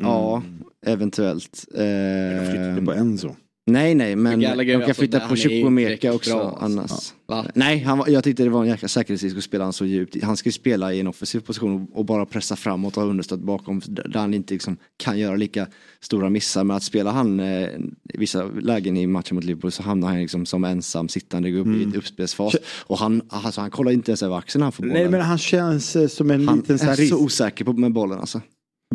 [0.01, 0.43] Ja,
[0.85, 1.65] eventuellt.
[1.73, 3.35] Eh, Flyttade på Enzo.
[3.69, 6.65] Nej nej men Gallagher, de kan alltså, flytta han på riktigt också bra, alltså.
[6.65, 7.13] annars.
[7.27, 7.45] Va?
[7.55, 10.23] Nej, han, var- jag tyckte det var en jäkla säkerhetsrisk att spela han så djupt.
[10.23, 13.09] Han ska ju spela i en offensiv position och, och bara pressa framåt och ha
[13.09, 15.67] understöd bakom där han inte liksom kan göra lika
[15.99, 16.63] stora missar.
[16.63, 17.67] Men att spela han eh,
[18.13, 21.77] i vissa lägen i matchen mot Liverpool så hamnar han liksom som ensam sittande gubbe
[21.77, 22.55] i ett uppspelsfas.
[22.85, 24.97] Och han, alltså, han kollar inte ens över axeln när han får bollen.
[24.97, 27.13] Nej men han känns eh, som en han liten så är risk.
[27.13, 28.41] så osäker på, med bollen alltså.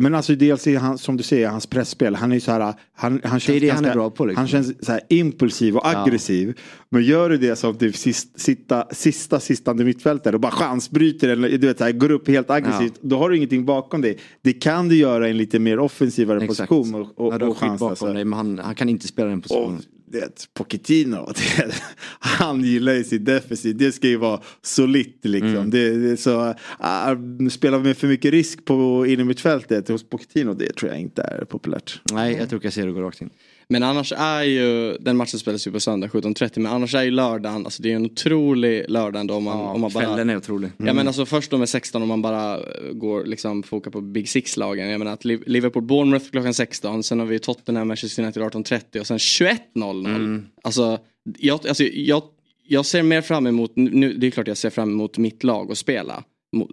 [0.01, 2.15] Men alltså dels är han, som du säger, hans pressspel.
[2.15, 4.25] Han är så här, han, han känns Det är det han ganska, är bra på,
[4.25, 4.39] liksom.
[4.39, 6.59] Han känns så här impulsiv och aggressiv.
[6.89, 11.49] Men gör du det som typ sist, sista, sista sistande mittfältare och bara chansbryter eller
[11.49, 13.01] du vet, så här, går upp helt aggressivt.
[13.01, 14.17] Då har du ingenting bakom dig.
[14.41, 16.69] Det kan du göra i en lite mer offensivare Exakt.
[16.69, 17.85] position och, och, ja, och chansa.
[17.85, 18.13] bakom så här.
[18.13, 19.71] dig men han, han kan inte spela den Och
[20.13, 21.73] det, Pochettino, det,
[22.19, 23.77] han gillar ju sitt defensiv.
[23.77, 25.49] Det ska ju vara solitt liksom.
[25.49, 25.69] Mm.
[25.69, 30.75] Det, det, så, uh, spelar vi med för mycket risk på innermittfältet hos Pochettino, det
[30.75, 32.01] tror jag inte är populärt.
[32.11, 33.29] Nej, jag tror Casero går rakt in.
[33.67, 37.11] Men annars är ju, den matchen spelas ju på söndag 17.30 men annars är ju
[37.11, 40.37] lördagen, alltså det är en otrolig lördag ändå om man, om man bara Kvällen är
[40.37, 40.69] otrolig.
[40.77, 44.01] Ja men alltså först då med 16 om man bara eh, går liksom fokar på
[44.01, 44.89] Big Six-lagen.
[44.89, 48.99] Jag menar att Liv- Liverpool Bournemouth klockan 16, sen har vi Tottenham Manchester United 18.30
[48.99, 50.43] och sen 21.00.
[50.63, 50.99] Alltså,
[51.37, 52.23] jag, alltså jag,
[52.67, 55.71] jag ser mer fram emot, nu, det är klart jag ser fram emot mitt lag
[55.71, 56.23] att spela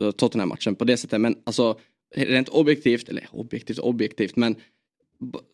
[0.00, 1.78] eh, Tottenham-matchen på det sättet men alltså
[2.16, 4.56] rent objektivt, eller objektivt objektivt men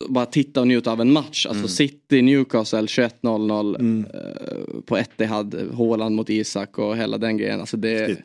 [0.08, 1.46] bara titta och njuta av en match.
[1.46, 7.60] Alltså City, Newcastle 21.00 eh, på Etihad, Haaland mot Isak och hela den grejen.
[7.60, 8.16] Alltså det,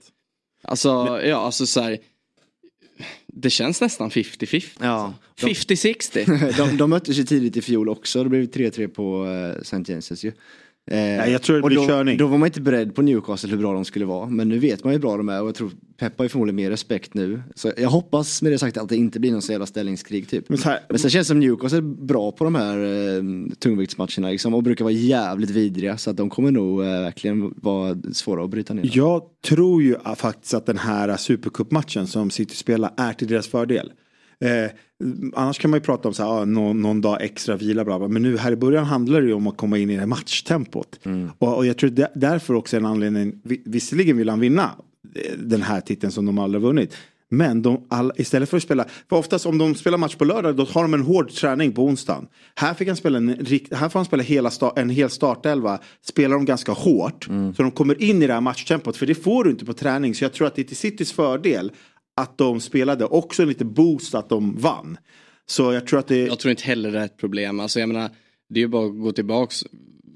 [0.63, 1.97] Alltså, ja, alltså så här.
[3.27, 4.63] Det känns nästan 50-50.
[4.79, 6.57] Ja, de- 50-60.
[6.57, 8.23] de, de möttes ju tidigt i fjol också.
[8.23, 9.83] Det blev 3-3 på uh, St.
[9.87, 10.31] Jenses ju.
[10.91, 12.17] Eh, jag tror det blir då, körning.
[12.17, 14.29] Då var man inte beredd på Newcastle hur bra de skulle vara.
[14.29, 16.29] Men nu vet man ju hur bra de är och jag tror Pep har ju
[16.29, 17.43] förmodligen mer respekt nu.
[17.55, 20.49] Så jag hoppas med det sagt att det inte blir någon så jävla ställningskrig typ.
[20.49, 23.23] Men här, Men sen känns det som Newcastle är bra på de här eh,
[23.59, 25.97] tungviktsmatcherna liksom, och brukar vara jävligt vidriga.
[25.97, 28.89] Så att de kommer nog eh, verkligen vara svåra att bryta ner.
[28.93, 33.91] Jag tror ju faktiskt att den här supercupmatchen som City spelar är till deras fördel.
[34.41, 34.71] Eh,
[35.35, 37.99] annars kan man ju prata om så här, ah, någon, någon dag extra vila bla
[37.99, 38.07] bla.
[38.07, 40.07] Men nu här i början handlar det ju om att komma in i det här
[40.07, 40.99] matchtempot.
[41.37, 44.71] Och, och jag tror det, därför också en anledning, vi- visserligen vill han vinna
[45.15, 46.97] eh, den här titeln som de aldrig vunnit.
[47.33, 50.55] Men de, all, istället för att spela, för oftast om de spelar match på lördag
[50.55, 52.27] då har de en hård träning på onsdagen.
[52.55, 53.27] Här, fick han spela en,
[53.71, 57.23] här får han spela hela sta, en hel startelva, spelar de ganska hårt.
[57.55, 60.15] Så de kommer in i det här matchtempot, för det får du inte på träning.
[60.15, 61.71] Så jag tror att det är till Citys fördel
[62.15, 64.97] att de spelade, också en liten boost att de vann.
[65.45, 66.17] Så jag tror att det...
[66.25, 67.59] Jag tror inte heller det är ett problem.
[67.59, 68.09] Alltså jag menar,
[68.49, 69.63] det är ju bara att gå tillbaks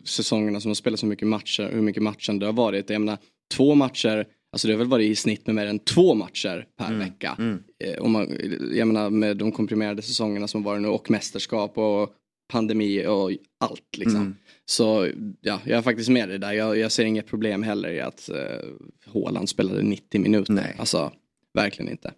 [0.06, 2.90] säsongerna som har spelat så mycket matcher, hur mycket matchen det har varit.
[2.90, 3.18] Jag menar,
[3.54, 6.94] två matcher, alltså det har väl varit i snitt med mer än två matcher per
[6.94, 7.36] vecka.
[7.84, 8.28] Eh, Om man,
[8.74, 12.10] jag menar med de komprimerade säsongerna som har varit nu och mästerskap och
[12.52, 14.36] pandemi och allt liksom.
[14.66, 15.08] Så
[15.42, 16.54] ja, jag är faktiskt med dig där.
[16.54, 18.36] Jag, jag ser inget problem heller i att eh,
[19.14, 20.54] Haaland spelade 90 minuter.
[20.54, 20.76] Nej.
[20.78, 21.12] Alltså,
[21.56, 22.14] verkligen inte.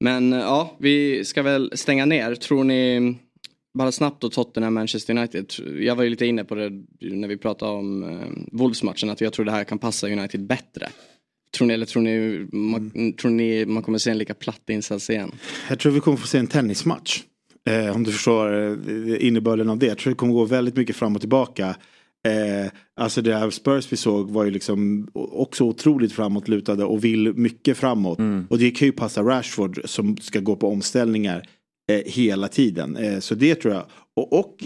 [0.00, 2.34] Men eh, ja, vi ska väl stänga ner.
[2.34, 3.14] Tror ni,
[3.74, 5.46] bara snabbt då Tottenham Manchester United.
[5.78, 6.70] Jag var ju lite inne på det
[7.00, 10.88] när vi pratade om eh, Wolves-matchen att jag tror det här kan passa United bättre.
[11.56, 15.10] Tror ni, eller tror ni, man, tror ni man kommer se en lika platt insats
[15.10, 15.32] igen?
[15.68, 17.22] Jag tror vi kommer få se en tennismatch.
[17.66, 19.86] Eh, om du förstår eh, innebörden av det.
[19.86, 21.76] Jag tror det kommer gå väldigt mycket fram och tillbaka.
[22.28, 27.34] Eh, alltså det här Spurs vi såg var ju liksom också otroligt framåtlutade och vill
[27.34, 28.18] mycket framåt.
[28.50, 31.48] Och det kan ju passa Rashford som ska gå på omställningar
[31.90, 32.96] eh, hela tiden.
[32.96, 33.84] Eh, så det tror jag.
[34.16, 34.64] Och, och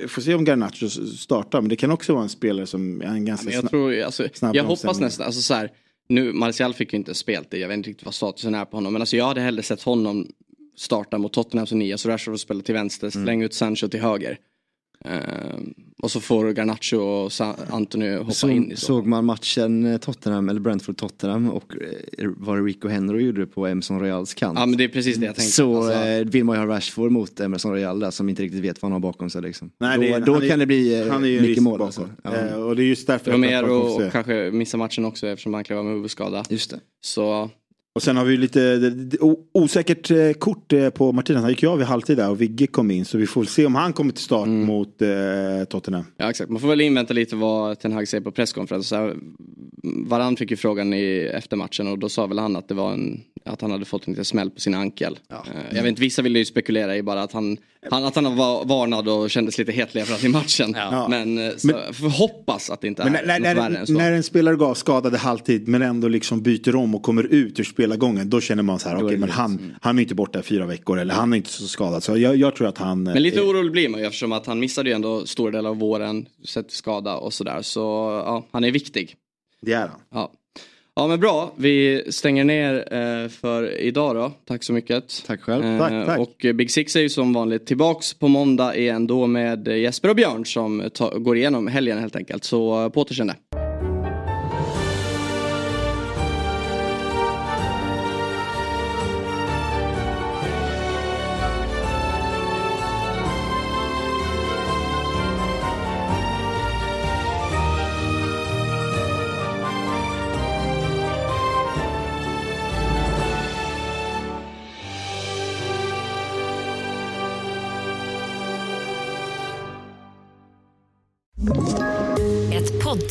[0.00, 1.60] eh, får se om Garnacho startar.
[1.60, 4.28] Men det kan också vara en spelare som är en ganska Men jag tror, alltså,
[4.34, 5.70] snabb jag hoppas nästan, alltså så här,
[6.08, 8.76] nu Martial fick ju inte spelat det, jag vet inte riktigt vad statusen är på
[8.76, 10.28] honom, men alltså jag hade hellre sett honom
[10.76, 14.00] starta mot Tottenham som nia, så Rashford får spela till vänster, släng ut Sancho till
[14.00, 14.38] höger.
[15.04, 17.32] Ehm, och så får Garnacho och
[17.70, 18.86] Anthony hoppa Så, in i så.
[18.86, 21.72] såg man matchen eh, Tottenham, eller Brentford-Tottenham och
[22.18, 24.58] eh, vad Rico Henry gjorde på Emerson Royals kant.
[24.58, 25.52] Ja men det är precis det jag tänkte.
[25.52, 28.60] så alltså, eh, vill man ju ha Rashford mot Emerson Royal där som inte riktigt
[28.64, 29.70] vet vad han har bakom sig liksom.
[29.80, 31.42] Nej, då det är- då han är- kan det bli eh, Han är ju en
[31.42, 31.78] mycket mål.
[31.78, 31.86] bakom.
[31.86, 32.08] Alltså.
[32.24, 35.64] Ja, Eh, och det är just därför Romero och kanske missa matchen också eftersom han
[35.64, 36.44] klev av med huvudskada.
[36.50, 36.80] just det.
[37.04, 37.50] Så
[37.94, 38.92] Och sen har vi lite
[39.52, 41.40] osäkert eh, kort eh, på Martinez.
[41.40, 43.04] Han gick ju av i halvtid där och Vigge kom in.
[43.04, 45.08] Så vi får se om han kommer till start mot eh,
[45.68, 46.04] Tottenham.
[46.16, 49.34] Ja exakt, man får väl invänta lite vad Ten Hag säger på presskonferensen.
[49.82, 52.92] Varann fick ju frågan i, efter matchen och då sa väl han att det var
[52.92, 55.18] en, att han hade fått en liten smäll på sin ankel.
[55.30, 55.36] Eh,
[55.76, 57.56] Jag vet inte, vissa ville ju spekulera i bara att han,
[57.90, 60.76] han, att han var varnad och kändes lite hetlevrad i matchen.
[61.10, 63.86] Men, eh, så, får hoppas att det inte Men är när, något när, värre än
[63.86, 63.92] så.
[63.92, 67.60] när en spelare går skadad i halvtid men ändå liksom byter om och kommer ut
[67.60, 68.30] ur spelargången.
[68.30, 70.98] Då känner man så här, okej men han, han är inte borta i fyra veckor
[70.98, 72.02] eller han är inte så skadad.
[72.02, 73.02] Så jag, jag tror att han...
[73.02, 75.70] Men lite eh, orolig blir man ju eftersom att han missade ju ändå stora delar
[75.70, 77.62] av våren, sett skada och sådär.
[77.62, 77.80] Så
[78.26, 79.16] ja, han är viktig.
[79.62, 80.00] Det är han.
[80.10, 80.32] Ja.
[80.94, 84.32] ja men bra, vi stänger ner eh, för idag då.
[84.46, 85.22] Tack så mycket.
[85.26, 85.64] Tack själv.
[85.64, 86.18] Eh, Tack, tack.
[86.18, 90.16] Och Big Six är ju som vanligt tillbaks på måndag igen då med Jesper och
[90.16, 92.44] Björn som går igenom helgen helt enkelt.
[92.44, 93.34] Så eh, på återseende.